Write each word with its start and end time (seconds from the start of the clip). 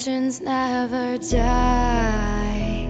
Legends 0.00 0.40
never 0.40 1.18
die 1.18 2.88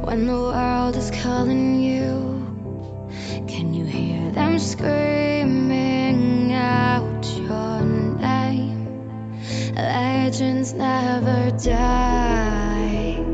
when 0.00 0.26
the 0.28 0.32
world 0.32 0.94
is 0.94 1.10
calling 1.10 1.80
you. 1.80 3.10
Can 3.48 3.74
you 3.74 3.84
hear 3.84 4.30
them 4.30 4.60
screaming 4.60 6.52
out 6.52 7.26
your 7.34 7.82
name? 7.82 9.74
Legends 9.74 10.72
never 10.72 11.50
die, 11.50 13.24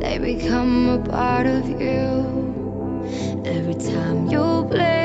they 0.00 0.18
become 0.18 0.88
a 0.88 0.98
part 1.08 1.46
of 1.46 1.68
you. 1.68 3.44
Every 3.44 3.74
time 3.74 4.26
you 4.26 4.66
play 4.68 5.01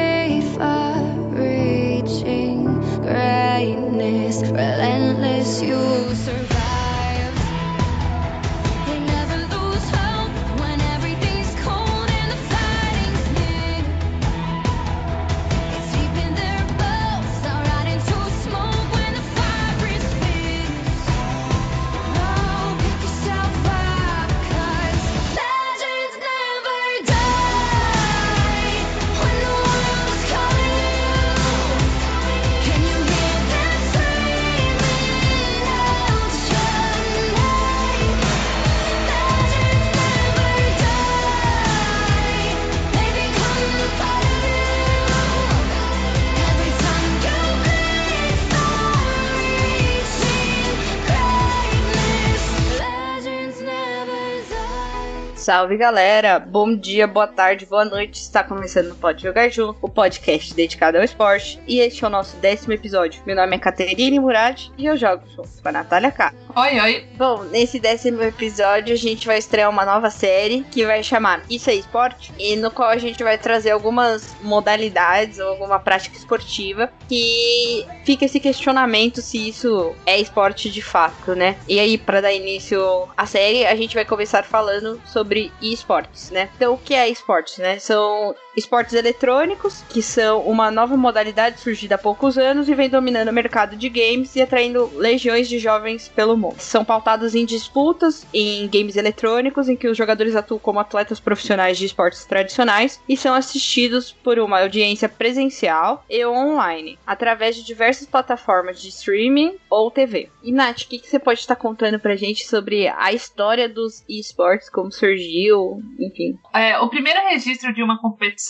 Salve 55.47 55.77
galera, 55.77 56.39
bom 56.39 56.75
dia, 56.75 57.07
boa 57.07 57.25
tarde, 57.25 57.65
boa 57.65 57.85
noite. 57.85 58.19
Está 58.19 58.43
começando 58.43 58.91
o 58.91 58.95
Pode 58.95 59.23
Jogar 59.23 59.47
Junto, 59.47 59.77
o 59.81 59.87
podcast 59.87 60.53
dedicado 60.53 60.97
ao 60.97 61.05
esporte. 61.05 61.57
E 61.65 61.79
este 61.79 62.03
é 62.03 62.07
o 62.07 62.09
nosso 62.09 62.35
décimo 62.35 62.73
episódio. 62.73 63.21
Meu 63.25 63.33
nome 63.33 63.55
é 63.55 63.57
Caterine 63.57 64.19
Murad 64.19 64.63
e 64.77 64.85
eu 64.85 64.97
jogo 64.97 65.23
junto 65.33 65.61
com 65.61 65.69
a 65.69 65.71
Natália 65.71 66.11
K. 66.11 66.33
Oi, 66.53 66.79
oi. 66.81 67.05
Bom, 67.15 67.43
nesse 67.45 67.79
décimo 67.79 68.21
episódio 68.23 68.93
a 68.93 68.97
gente 68.97 69.25
vai 69.25 69.37
estrear 69.37 69.69
uma 69.69 69.85
nova 69.85 70.09
série 70.09 70.65
que 70.69 70.85
vai 70.85 71.01
chamar 71.01 71.41
Isso 71.49 71.69
é 71.69 71.75
Esporte, 71.75 72.33
e 72.37 72.57
no 72.57 72.69
qual 72.69 72.89
a 72.89 72.97
gente 72.97 73.23
vai 73.23 73.37
trazer 73.37 73.71
algumas 73.71 74.35
modalidades 74.41 75.39
ou 75.39 75.47
alguma 75.47 75.79
prática 75.79 76.17
esportiva 76.17 76.91
que 77.07 77.85
fica 78.03 78.25
esse 78.25 78.41
questionamento 78.41 79.21
se 79.21 79.47
isso 79.47 79.95
é 80.05 80.19
esporte 80.19 80.69
de 80.69 80.81
fato, 80.81 81.35
né? 81.35 81.55
E 81.69 81.79
aí, 81.79 81.97
para 81.97 82.19
dar 82.19 82.33
início 82.33 83.07
à 83.15 83.25
série, 83.25 83.65
a 83.65 83.75
gente 83.75 83.95
vai 83.95 84.03
começar 84.03 84.43
falando 84.43 84.99
sobre 85.05 85.36
esportes, 85.61 86.31
né? 86.31 86.49
Então, 86.55 86.73
o 86.73 86.77
que 86.77 86.93
é 86.93 87.09
esportes, 87.09 87.57
né? 87.57 87.79
São 87.79 88.35
esportes 88.57 88.95
eletrônicos, 88.95 89.83
que 89.87 90.01
são 90.01 90.41
uma 90.41 90.71
nova 90.71 90.97
modalidade 90.97 91.59
surgida 91.59 91.93
há 91.93 91.97
poucos 91.97 92.39
anos 92.39 92.67
e 92.67 92.73
vem 92.73 92.89
dominando 92.89 93.29
o 93.29 93.33
mercado 93.33 93.75
de 93.75 93.87
games 93.87 94.35
e 94.35 94.41
atraindo 94.41 94.91
legiões 94.95 95.47
de 95.47 95.59
jovens 95.59 96.07
pelo 96.07 96.35
mundo. 96.35 96.59
São 96.59 96.83
pautados 96.83 97.35
em 97.35 97.45
disputas 97.45 98.25
em 98.33 98.67
games 98.67 98.95
eletrônicos, 98.95 99.69
em 99.69 99.75
que 99.75 99.87
os 99.87 99.95
jogadores 99.95 100.35
atuam 100.35 100.59
como 100.59 100.79
atletas 100.79 101.19
profissionais 101.19 101.77
de 101.77 101.85
esportes 101.85 102.25
tradicionais 102.25 102.99
e 103.07 103.15
são 103.15 103.35
assistidos 103.35 104.11
por 104.11 104.39
uma 104.39 104.61
audiência 104.61 105.07
presencial 105.07 106.03
e 106.09 106.25
online, 106.25 106.97
através 107.05 107.55
de 107.55 107.63
diversas 107.63 108.07
plataformas 108.07 108.81
de 108.81 108.89
streaming 108.89 109.55
ou 109.69 109.91
TV. 109.91 110.31
E 110.41 110.51
Nath, 110.51 110.81
o 110.81 110.87
que, 110.87 110.97
que 110.97 111.07
você 111.07 111.19
pode 111.19 111.41
estar 111.41 111.55
contando 111.55 111.99
pra 111.99 112.15
gente 112.15 112.47
sobre 112.47 112.87
a 112.87 113.13
história 113.13 113.69
dos 113.69 114.03
esportes, 114.09 114.69
como 114.69 114.91
surgiu, 114.91 115.79
enfim? 115.99 116.39
É, 116.53 116.79
o 116.79 116.89
primeiro 116.89 117.19
registro 117.29 117.71
de 117.71 117.83
uma 117.83 118.01
competição 118.01 118.46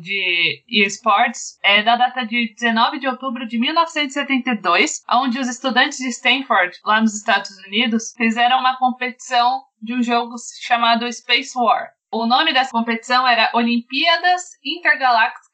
de 0.00 0.64
esportes 0.68 1.58
é 1.62 1.82
da 1.82 1.96
data 1.96 2.24
de 2.24 2.54
19 2.54 2.98
de 2.98 3.08
outubro 3.08 3.46
de 3.46 3.58
1972, 3.58 5.02
onde 5.10 5.38
os 5.38 5.48
estudantes 5.48 5.98
de 5.98 6.08
Stanford, 6.08 6.76
lá 6.84 7.00
nos 7.00 7.14
Estados 7.14 7.56
Unidos, 7.66 8.12
fizeram 8.16 8.58
uma 8.58 8.76
competição 8.78 9.62
de 9.80 9.94
um 9.94 10.02
jogo 10.02 10.34
chamado 10.60 11.10
Space 11.12 11.56
War. 11.56 11.90
O 12.10 12.26
nome 12.26 12.52
dessa 12.52 12.70
competição 12.70 13.26
era 13.26 13.50
Olimpíadas 13.54 14.42
Intergalácticas 14.64 15.45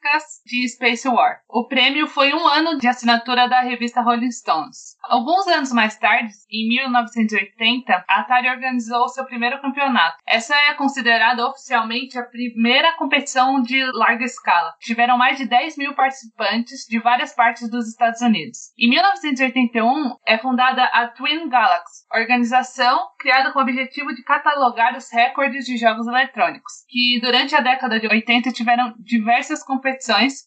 de 0.45 0.69
Space 0.69 1.09
War. 1.09 1.41
O 1.49 1.67
prêmio 1.69 2.07
foi 2.07 2.35
um 2.35 2.47
ano 2.47 2.79
de 2.79 2.89
assinatura 2.89 3.49
da 3.49 3.61
revista 3.61 4.01
Rolling 4.01 4.31
Stones. 4.31 4.97
Alguns 5.05 5.47
anos 5.47 5.73
mais 5.73 5.97
tarde, 5.97 6.33
em 6.51 6.69
1980, 6.69 8.05
a 8.09 8.21
Atari 8.21 8.49
organizou 8.49 9.09
seu 9.09 9.25
primeiro 9.25 9.61
campeonato. 9.61 10.17
Essa 10.27 10.55
é 10.55 10.75
considerada 10.75 11.47
oficialmente 11.47 12.19
a 12.19 12.25
primeira 12.25 12.93
competição 12.97 13.63
de 13.63 13.85
larga 13.93 14.25
escala. 14.25 14.75
Tiveram 14.81 15.17
mais 15.17 15.39
de 15.39 15.47
10 15.47 15.77
mil 15.77 15.95
participantes 15.95 16.85
de 16.89 16.99
várias 16.99 17.33
partes 17.35 17.71
dos 17.71 17.89
Estados 17.89 18.21
Unidos. 18.21 18.73
Em 18.79 18.89
1981, 18.91 20.17
é 20.27 20.39
fundada 20.39 20.85
a 20.85 21.09
Twin 21.09 21.49
Galaxy, 21.49 22.05
organização 22.13 23.07
criada 23.19 23.53
com 23.53 23.59
o 23.59 23.63
objetivo 23.63 24.15
de 24.15 24.23
catalogar 24.25 24.97
os 24.97 25.11
recordes 25.13 25.65
de 25.65 25.77
jogos 25.77 26.07
eletrônicos, 26.07 26.73
que 26.89 27.21
durante 27.21 27.55
a 27.55 27.61
década 27.61 28.01
de 28.01 28.09
80 28.09 28.51
tiveram 28.53 28.95
diversas 28.99 29.63
competições, 29.63 29.92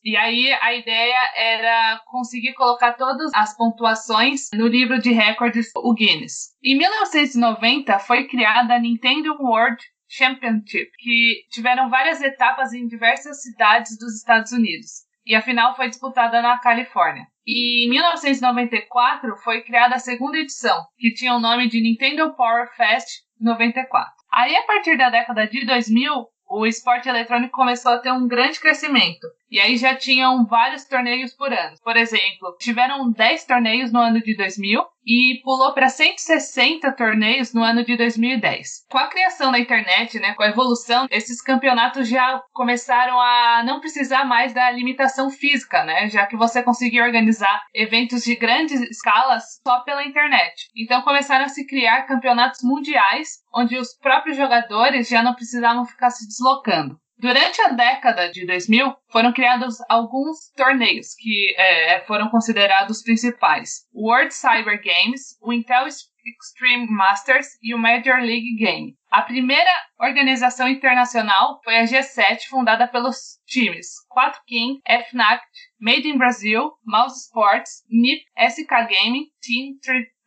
e 0.03 0.15
aí 0.15 0.51
a 0.53 0.73
ideia 0.73 1.31
era 1.35 2.01
conseguir 2.05 2.53
colocar 2.53 2.93
todas 2.93 3.31
as 3.33 3.55
pontuações 3.55 4.49
no 4.53 4.67
livro 4.67 4.99
de 4.99 5.11
recordes, 5.11 5.71
o 5.75 5.93
Guinness. 5.93 6.55
Em 6.63 6.77
1990 6.77 7.99
foi 7.99 8.27
criada 8.27 8.75
a 8.75 8.79
Nintendo 8.79 9.35
World 9.39 9.83
Championship, 10.07 10.89
que 10.99 11.43
tiveram 11.49 11.89
várias 11.89 12.21
etapas 12.21 12.73
em 12.73 12.87
diversas 12.87 13.41
cidades 13.41 13.97
dos 13.97 14.15
Estados 14.15 14.51
Unidos. 14.51 15.05
E 15.25 15.35
a 15.35 15.41
final 15.41 15.75
foi 15.75 15.89
disputada 15.89 16.41
na 16.41 16.59
Califórnia. 16.59 17.25
E 17.45 17.85
em 17.85 17.89
1994 17.89 19.35
foi 19.37 19.61
criada 19.61 19.95
a 19.95 19.99
segunda 19.99 20.37
edição, 20.37 20.83
que 20.97 21.13
tinha 21.13 21.33
o 21.35 21.39
nome 21.39 21.67
de 21.67 21.81
Nintendo 21.81 22.33
Power 22.35 22.67
Fest 22.75 23.07
94. 23.39 24.13
Aí, 24.31 24.55
a 24.55 24.63
partir 24.63 24.97
da 24.97 25.09
década 25.09 25.47
de 25.47 25.65
2000, 25.65 26.27
o 26.49 26.65
esporte 26.65 27.09
eletrônico 27.09 27.55
começou 27.55 27.91
a 27.91 27.97
ter 27.97 28.11
um 28.11 28.27
grande 28.27 28.59
crescimento. 28.59 29.27
E 29.49 29.59
aí 29.59 29.77
já 29.77 29.95
tinham 29.95 30.45
vários 30.45 30.85
torneios 30.85 31.33
por 31.33 31.51
ano. 31.53 31.75
Por 31.83 31.95
exemplo, 31.95 32.55
tiveram 32.59 33.11
10 33.11 33.45
torneios 33.45 33.91
no 33.91 33.99
ano 33.99 34.21
de 34.21 34.35
2000 34.35 34.83
e 35.05 35.39
pulou 35.43 35.71
para 35.73 35.87
160 35.87 36.91
torneios 36.93 37.53
no 37.53 37.63
ano 37.63 37.85
de 37.85 37.95
2010. 37.95 38.85
Com 38.89 38.97
a 38.97 39.07
criação 39.07 39.51
da 39.51 39.59
internet, 39.59 40.19
né, 40.19 40.33
com 40.33 40.41
a 40.41 40.47
evolução, 40.47 41.05
esses 41.11 41.41
campeonatos 41.41 42.09
já 42.09 42.41
começaram 42.51 43.19
a 43.19 43.63
não 43.63 43.79
precisar 43.79 44.25
mais 44.25 44.53
da 44.53 44.71
limitação 44.71 45.29
física, 45.29 45.83
né, 45.83 46.09
já 46.09 46.25
que 46.25 46.35
você 46.35 46.63
conseguia 46.63 47.03
organizar 47.03 47.61
eventos 47.73 48.23
de 48.23 48.35
grandes 48.35 48.81
escalas 48.81 49.43
só 49.65 49.81
pela 49.81 50.03
internet. 50.03 50.69
Então 50.75 51.03
começaram 51.03 51.45
a 51.45 51.49
se 51.49 51.67
criar 51.67 52.07
campeonatos 52.07 52.61
mundiais, 52.63 53.43
onde 53.53 53.77
os 53.77 53.95
próprios 53.95 54.35
jogadores 54.35 55.07
já 55.07 55.21
não 55.21 55.35
precisavam 55.35 55.85
ficar 55.85 56.09
se 56.09 56.27
deslocando. 56.27 56.99
Durante 57.17 57.61
a 57.61 57.69
década 57.69 58.29
de 58.29 58.45
2000, 58.45 58.93
foram 59.09 59.31
criados 59.31 59.77
alguns 59.89 60.51
torneios 60.55 61.15
que 61.15 61.55
é, 61.57 62.01
foram 62.01 62.29
considerados 62.29 63.01
principais: 63.01 63.87
o 63.93 64.09
World 64.09 64.33
Cyber 64.33 64.81
Games, 64.83 65.37
o 65.41 65.53
Intel 65.53 65.87
Extreme 65.87 66.87
Masters 66.89 67.47
e 67.61 67.73
o 67.73 67.77
Major 67.77 68.17
League 68.17 68.55
Game. 68.57 68.97
A 69.09 69.21
primeira 69.21 69.71
organização 69.99 70.67
internacional 70.67 71.61
foi 71.63 71.77
a 71.77 71.83
G7, 71.83 72.47
fundada 72.49 72.87
pelos 72.87 73.39
times 73.45 73.87
4King, 74.11 74.79
FNAC, 75.09 75.41
Made 75.79 76.07
in 76.07 76.17
Brazil, 76.17 76.73
Mouse 76.83 77.27
Sports, 77.27 77.83
NIP, 77.89 78.25
SK 78.37 78.69
Gaming, 78.89 79.27
Team 79.41 79.77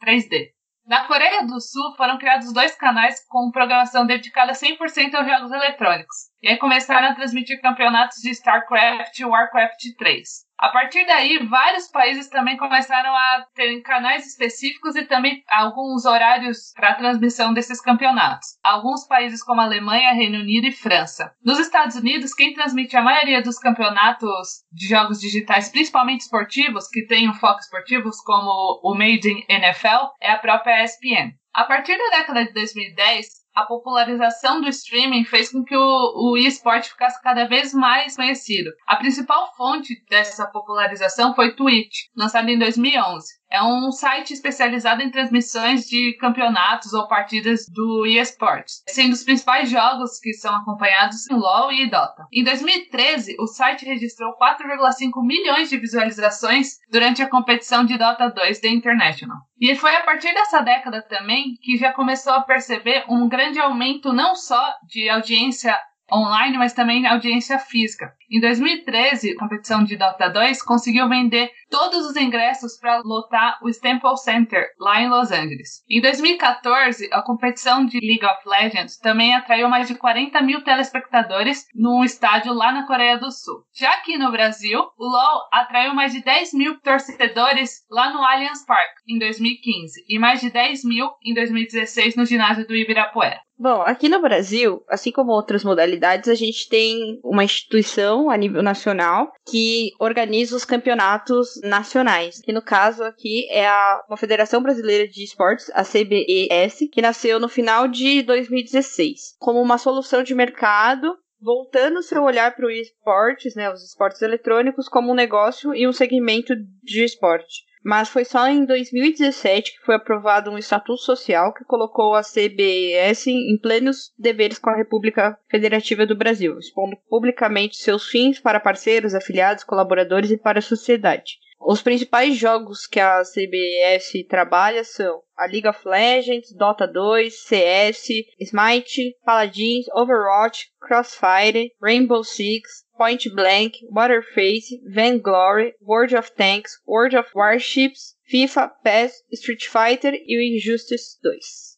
3D. 0.02 0.57
Na 0.88 1.04
Coreia 1.06 1.44
do 1.44 1.60
Sul 1.60 1.94
foram 1.98 2.16
criados 2.16 2.50
dois 2.50 2.74
canais 2.74 3.22
com 3.28 3.50
programação 3.50 4.06
dedicada 4.06 4.52
100% 4.52 5.14
aos 5.14 5.26
jogos 5.26 5.52
eletrônicos. 5.52 6.16
E 6.42 6.48
aí 6.48 6.56
começaram 6.56 7.08
a 7.08 7.14
transmitir 7.14 7.60
campeonatos 7.60 8.22
de 8.22 8.30
StarCraft 8.30 9.18
e 9.18 9.24
Warcraft 9.26 9.82
3. 9.98 10.47
A 10.58 10.70
partir 10.70 11.06
daí, 11.06 11.38
vários 11.46 11.86
países 11.88 12.28
também 12.28 12.56
começaram 12.56 13.14
a 13.14 13.46
ter 13.54 13.80
canais 13.82 14.26
específicos 14.26 14.96
e 14.96 15.04
também 15.04 15.44
alguns 15.48 16.04
horários 16.04 16.72
para 16.74 16.96
transmissão 16.96 17.54
desses 17.54 17.80
campeonatos. 17.80 18.58
Alguns 18.64 19.06
países 19.06 19.40
como 19.42 19.60
Alemanha, 19.60 20.12
Reino 20.14 20.40
Unido 20.40 20.66
e 20.66 20.72
França. 20.72 21.32
Nos 21.44 21.60
Estados 21.60 21.94
Unidos, 21.94 22.34
quem 22.34 22.54
transmite 22.54 22.96
a 22.96 23.02
maioria 23.02 23.40
dos 23.40 23.56
campeonatos 23.56 24.64
de 24.72 24.88
jogos 24.88 25.20
digitais, 25.20 25.68
principalmente 25.68 26.22
esportivos, 26.22 26.88
que 26.88 27.06
têm 27.06 27.30
um 27.30 27.34
foco 27.34 27.60
esportivos, 27.60 28.20
como 28.22 28.80
o 28.82 28.94
Made 28.94 29.30
in 29.30 29.44
NFL, 29.48 30.08
é 30.20 30.32
a 30.32 30.38
própria 30.38 30.82
ESPN. 30.82 31.34
A 31.54 31.64
partir 31.64 31.96
da 31.96 32.18
década 32.18 32.44
de 32.44 32.52
2010, 32.52 33.26
a 33.58 33.66
popularização 33.66 34.60
do 34.60 34.68
streaming 34.68 35.24
fez 35.24 35.50
com 35.50 35.64
que 35.64 35.76
o, 35.76 36.32
o 36.32 36.36
eSport 36.36 36.86
ficasse 36.86 37.20
cada 37.20 37.44
vez 37.44 37.74
mais 37.74 38.14
conhecido. 38.14 38.70
A 38.86 38.94
principal 38.96 39.52
fonte 39.56 40.00
dessa 40.08 40.46
popularização 40.46 41.34
foi 41.34 41.56
Twitch, 41.56 42.06
lançado 42.16 42.48
em 42.48 42.58
2011. 42.58 43.37
É 43.50 43.62
um 43.62 43.90
site 43.90 44.34
especializado 44.34 45.02
em 45.02 45.10
transmissões 45.10 45.86
de 45.86 46.16
campeonatos 46.20 46.92
ou 46.92 47.08
partidas 47.08 47.66
do 47.66 48.04
eSports, 48.06 48.82
sendo 48.88 49.12
os 49.12 49.24
principais 49.24 49.70
jogos 49.70 50.18
que 50.20 50.34
são 50.34 50.54
acompanhados 50.54 51.28
em 51.30 51.34
LoL 51.34 51.72
e 51.72 51.88
Dota. 51.88 52.26
Em 52.32 52.44
2013, 52.44 53.36
o 53.38 53.46
site 53.46 53.86
registrou 53.86 54.36
4,5 54.36 55.26
milhões 55.26 55.70
de 55.70 55.78
visualizações 55.78 56.76
durante 56.90 57.22
a 57.22 57.28
competição 57.28 57.84
de 57.84 57.96
Dota 57.96 58.28
2 58.28 58.60
The 58.60 58.68
International. 58.68 59.38
E 59.60 59.74
foi 59.74 59.96
a 59.96 60.04
partir 60.04 60.32
dessa 60.34 60.60
década 60.60 61.02
também 61.02 61.54
que 61.62 61.76
já 61.76 61.92
começou 61.92 62.34
a 62.34 62.42
perceber 62.42 63.04
um 63.08 63.28
grande 63.28 63.58
aumento 63.58 64.12
não 64.12 64.34
só 64.34 64.62
de 64.86 65.08
audiência 65.08 65.76
online, 66.12 66.56
mas 66.56 66.72
também 66.72 67.06
audiência 67.06 67.58
física. 67.58 68.12
Em 68.30 68.40
2013, 68.40 69.32
a 69.32 69.38
competição 69.38 69.84
de 69.84 69.96
Dota 69.96 70.28
2 70.28 70.62
conseguiu 70.62 71.08
vender 71.08 71.50
todos 71.70 72.04
os 72.06 72.16
ingressos 72.16 72.78
para 72.78 72.98
lotar 72.98 73.58
o 73.62 73.68
Staples 73.68 74.22
Center, 74.22 74.66
lá 74.78 75.00
em 75.00 75.08
Los 75.08 75.30
Angeles. 75.30 75.82
Em 75.88 76.00
2014, 76.00 77.08
a 77.12 77.22
competição 77.22 77.86
de 77.86 77.98
League 78.00 78.24
of 78.24 78.46
Legends 78.46 78.98
também 78.98 79.34
atraiu 79.34 79.68
mais 79.68 79.88
de 79.88 79.94
40 79.94 80.40
mil 80.42 80.62
telespectadores 80.62 81.64
num 81.74 82.04
estádio 82.04 82.52
lá 82.52 82.72
na 82.72 82.86
Coreia 82.86 83.18
do 83.18 83.30
Sul. 83.30 83.64
Já 83.74 83.90
aqui 83.94 84.18
no 84.18 84.30
Brasil, 84.30 84.78
o 84.78 85.04
LoL 85.04 85.48
atraiu 85.52 85.94
mais 85.94 86.12
de 86.12 86.22
10 86.22 86.52
mil 86.54 86.80
torcedores 86.80 87.86
lá 87.90 88.12
no 88.12 88.22
Allianz 88.22 88.64
Park, 88.66 88.90
em 89.06 89.18
2015, 89.18 90.04
e 90.08 90.18
mais 90.18 90.40
de 90.40 90.50
10 90.50 90.84
mil 90.84 91.08
em 91.24 91.34
2016 91.34 92.16
no 92.16 92.24
ginásio 92.24 92.66
do 92.66 92.74
Ibirapuera. 92.74 93.40
Bom, 93.60 93.82
aqui 93.82 94.08
no 94.08 94.22
Brasil, 94.22 94.84
assim 94.88 95.10
como 95.10 95.32
outras 95.32 95.64
modalidades, 95.64 96.28
a 96.28 96.34
gente 96.34 96.68
tem 96.68 97.18
uma 97.24 97.42
instituição 97.42 98.30
a 98.30 98.36
nível 98.36 98.62
nacional 98.62 99.32
que 99.50 99.90
organiza 99.98 100.54
os 100.54 100.64
campeonatos 100.64 101.60
nacionais. 101.64 102.40
Que 102.40 102.52
no 102.52 102.62
caso 102.62 103.02
aqui 103.02 103.48
é 103.50 103.66
a 103.66 104.04
uma 104.08 104.16
Federação 104.16 104.62
Brasileira 104.62 105.08
de 105.08 105.24
Esportes, 105.24 105.68
a 105.74 105.82
CBES, 105.82 106.88
que 106.92 107.02
nasceu 107.02 107.40
no 107.40 107.48
final 107.48 107.88
de 107.88 108.22
2016, 108.22 109.36
como 109.40 109.60
uma 109.60 109.76
solução 109.76 110.22
de 110.22 110.36
mercado 110.36 111.16
voltando 111.40 112.02
seu 112.02 112.22
olhar 112.22 112.54
para 112.54 112.66
o 112.66 112.70
esportes, 112.70 113.54
né, 113.54 113.70
os 113.72 113.82
esportes 113.82 114.22
eletrônicos, 114.22 114.88
como 114.88 115.12
um 115.12 115.16
negócio 115.16 115.74
e 115.74 115.86
um 115.86 115.92
segmento 115.92 116.52
de 116.82 117.04
esporte. 117.04 117.67
Mas 117.84 118.08
foi 118.08 118.24
só 118.24 118.48
em 118.48 118.64
2017 118.64 119.72
que 119.72 119.84
foi 119.84 119.94
aprovado 119.94 120.50
um 120.50 120.58
estatuto 120.58 121.00
social 121.00 121.54
que 121.54 121.64
colocou 121.64 122.14
a 122.14 122.22
CBS 122.22 123.26
em 123.26 123.58
plenos 123.58 124.12
deveres 124.18 124.58
com 124.58 124.70
a 124.70 124.76
República 124.76 125.38
Federativa 125.50 126.04
do 126.04 126.16
Brasil, 126.16 126.58
expondo 126.58 126.96
publicamente 127.08 127.76
seus 127.76 128.06
fins 128.08 128.40
para 128.40 128.60
parceiros, 128.60 129.14
afiliados, 129.14 129.64
colaboradores 129.64 130.30
e 130.30 130.36
para 130.36 130.58
a 130.58 130.62
sociedade. 130.62 131.38
Os 131.60 131.82
principais 131.82 132.36
jogos 132.36 132.86
que 132.86 133.00
a 133.00 133.24
CBS 133.24 134.24
trabalha 134.28 134.84
são 134.84 135.20
a 135.36 135.44
League 135.46 135.66
of 135.66 135.80
Legends, 135.86 136.52
Dota 136.52 136.86
2, 136.86 137.34
CS, 137.34 138.08
Smite, 138.40 139.16
Paladins, 139.24 139.86
Overwatch, 139.92 140.70
Crossfire, 140.80 141.72
Rainbow 141.82 142.22
Six, 142.22 142.84
Point 142.98 143.22
Blank, 143.34 143.76
Waterface, 143.90 144.66
Vainglory, 144.84 145.74
World 145.80 146.12
of 146.12 146.34
Tanks, 146.34 146.80
World 146.84 147.14
of 147.14 147.26
Warships, 147.32 148.16
FIFA, 148.30 148.72
PES, 148.84 149.22
Street 149.34 149.62
Fighter 149.62 150.12
e 150.14 150.36
o 150.36 150.56
Injustice 150.56 151.16
2. 151.22 151.30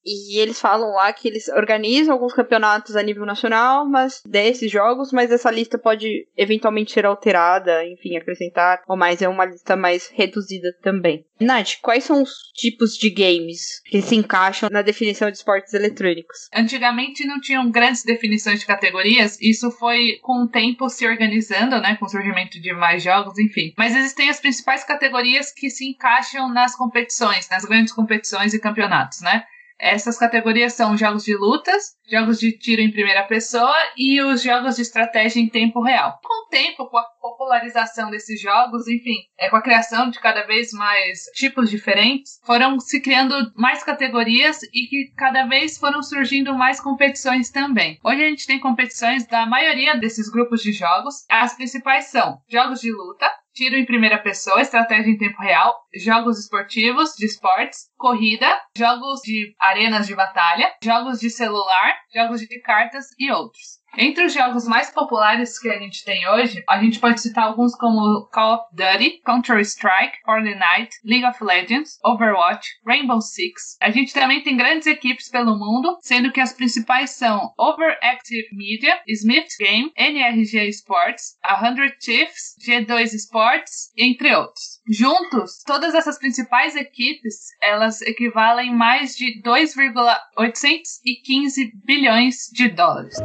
E 0.04 0.38
eles 0.38 0.60
falam 0.60 0.90
lá 0.92 1.12
que 1.12 1.28
eles 1.28 1.48
organizam 1.48 2.14
alguns 2.14 2.32
campeonatos 2.32 2.96
a 2.96 3.02
nível 3.02 3.26
nacional, 3.26 3.86
mas 3.86 4.22
desses 4.26 4.70
jogos, 4.70 5.12
mas 5.12 5.30
essa 5.30 5.50
lista 5.50 5.78
pode 5.78 6.26
eventualmente 6.36 6.92
ser 6.92 7.04
alterada, 7.04 7.84
enfim, 7.86 8.16
acrescentar, 8.16 8.82
ou 8.88 8.96
mais 8.96 9.20
é 9.20 9.28
uma 9.28 9.44
lista 9.44 9.76
mais 9.76 10.08
reduzida 10.08 10.74
também. 10.82 11.24
Nath, 11.40 11.80
quais 11.80 12.04
são 12.04 12.22
os 12.22 12.30
tipos 12.54 12.96
de 12.96 13.10
games 13.10 13.80
que 13.86 14.02
se 14.02 14.14
encaixam 14.14 14.68
na 14.70 14.82
definição 14.82 15.30
de 15.30 15.38
esportes 15.38 15.72
eletrônicos? 15.72 16.48
Antigamente 16.54 17.26
não 17.26 17.40
tinham 17.40 17.70
grandes 17.70 18.04
definições 18.04 18.60
de 18.60 18.66
categorias, 18.66 19.40
isso 19.40 19.70
foi 19.70 20.18
com 20.22 20.44
o 20.44 20.48
tempo 20.48 20.88
se 20.88 21.06
organizando, 21.06 21.80
né, 21.80 21.96
com 21.96 22.04
o 22.04 22.08
surgimento 22.08 22.60
de 22.60 22.72
mais 22.72 23.02
jogos, 23.02 23.38
enfim. 23.38 23.72
Mas 23.76 23.96
existem 23.96 24.28
as 24.28 24.40
principais 24.40 24.84
categorias 24.84 25.52
que 25.52 25.70
se 25.70 25.86
encaixam 25.86 26.52
nas 26.52 26.74
competições, 26.76 27.48
nas 27.48 27.64
grandes 27.64 27.92
competições 27.92 28.52
e 28.52 28.60
campeonatos, 28.60 29.20
né? 29.20 29.44
Essas 29.80 30.18
categorias 30.18 30.74
são 30.74 30.96
jogos 30.96 31.24
de 31.24 31.34
lutas, 31.34 31.94
jogos 32.08 32.38
de 32.38 32.52
tiro 32.58 32.82
em 32.82 32.90
primeira 32.90 33.22
pessoa 33.22 33.74
e 33.96 34.20
os 34.20 34.42
jogos 34.42 34.76
de 34.76 34.82
estratégia 34.82 35.40
em 35.40 35.48
tempo 35.48 35.82
real. 35.82 36.20
Com 36.22 36.46
o 36.46 36.48
tempo, 36.48 36.86
com 36.86 36.98
a 36.98 37.04
popularização 37.20 38.10
desses 38.10 38.40
jogos, 38.40 38.86
enfim, 38.86 39.16
é, 39.38 39.48
com 39.48 39.56
a 39.56 39.62
criação 39.62 40.10
de 40.10 40.20
cada 40.20 40.46
vez 40.46 40.72
mais 40.72 41.24
tipos 41.34 41.70
diferentes, 41.70 42.38
foram 42.44 42.78
se 42.78 43.00
criando 43.00 43.34
mais 43.56 43.82
categorias 43.82 44.62
e 44.64 44.86
que 44.86 45.12
cada 45.16 45.46
vez 45.46 45.78
foram 45.78 46.02
surgindo 46.02 46.54
mais 46.54 46.80
competições 46.80 47.50
também. 47.50 47.98
Hoje 48.04 48.22
a 48.22 48.28
gente 48.28 48.46
tem 48.46 48.60
competições 48.60 49.26
da 49.26 49.46
maioria 49.46 49.96
desses 49.96 50.28
grupos 50.28 50.62
de 50.62 50.72
jogos. 50.72 51.24
As 51.28 51.54
principais 51.54 52.06
são 52.06 52.38
jogos 52.48 52.80
de 52.80 52.92
luta, 52.92 53.26
tiro 53.54 53.76
em 53.76 53.84
primeira 53.84 54.18
pessoa, 54.18 54.60
estratégia 54.60 55.10
em 55.10 55.18
tempo 55.18 55.40
real, 55.42 55.74
jogos 55.94 56.38
esportivos, 56.38 57.14
de 57.16 57.26
esportes, 57.26 57.90
corrida, 57.96 58.46
jogos 58.76 59.20
de 59.22 59.54
arenas 59.60 60.06
de 60.06 60.14
batalha, 60.14 60.72
jogos 60.82 61.20
de 61.20 61.30
celular, 61.30 61.96
jogos 62.14 62.40
de 62.40 62.60
cartas 62.60 63.06
e 63.18 63.30
outros. 63.30 63.79
Entre 63.98 64.24
os 64.24 64.32
jogos 64.32 64.68
mais 64.68 64.88
populares 64.90 65.58
que 65.58 65.68
a 65.68 65.76
gente 65.78 66.04
tem 66.04 66.28
hoje, 66.28 66.62
a 66.68 66.80
gente 66.80 67.00
pode 67.00 67.20
citar 67.20 67.44
alguns 67.44 67.74
como 67.74 68.28
Call 68.32 68.54
of 68.54 68.64
Duty, 68.72 69.20
Counter-Strike, 69.26 70.18
Fortnite, 70.24 70.94
League 71.04 71.24
of 71.24 71.42
Legends, 71.42 71.98
Overwatch, 72.04 72.68
Rainbow 72.86 73.20
Six. 73.20 73.76
A 73.80 73.90
gente 73.90 74.14
também 74.14 74.42
tem 74.42 74.56
grandes 74.56 74.86
equipes 74.86 75.28
pelo 75.28 75.58
mundo, 75.58 75.98
sendo 76.02 76.30
que 76.30 76.40
as 76.40 76.52
principais 76.52 77.10
são 77.10 77.52
Overactive 77.58 78.46
Media, 78.52 79.00
Smith 79.08 79.48
Game, 79.58 79.90
NRG 79.96 80.68
Sports, 80.68 81.36
100 81.44 81.94
Chiefs, 82.00 82.54
G2 82.64 83.12
Sports, 83.14 83.90
entre 83.98 84.32
outros. 84.34 84.78
Juntos, 84.88 85.64
todas 85.66 85.94
essas 85.94 86.16
principais 86.18 86.76
equipes, 86.76 87.48
elas 87.60 88.00
equivalem 88.02 88.72
mais 88.74 89.16
de 89.16 89.40
2,815 89.42 91.72
bilhões 91.84 92.48
de 92.52 92.68
dólares. 92.68 93.16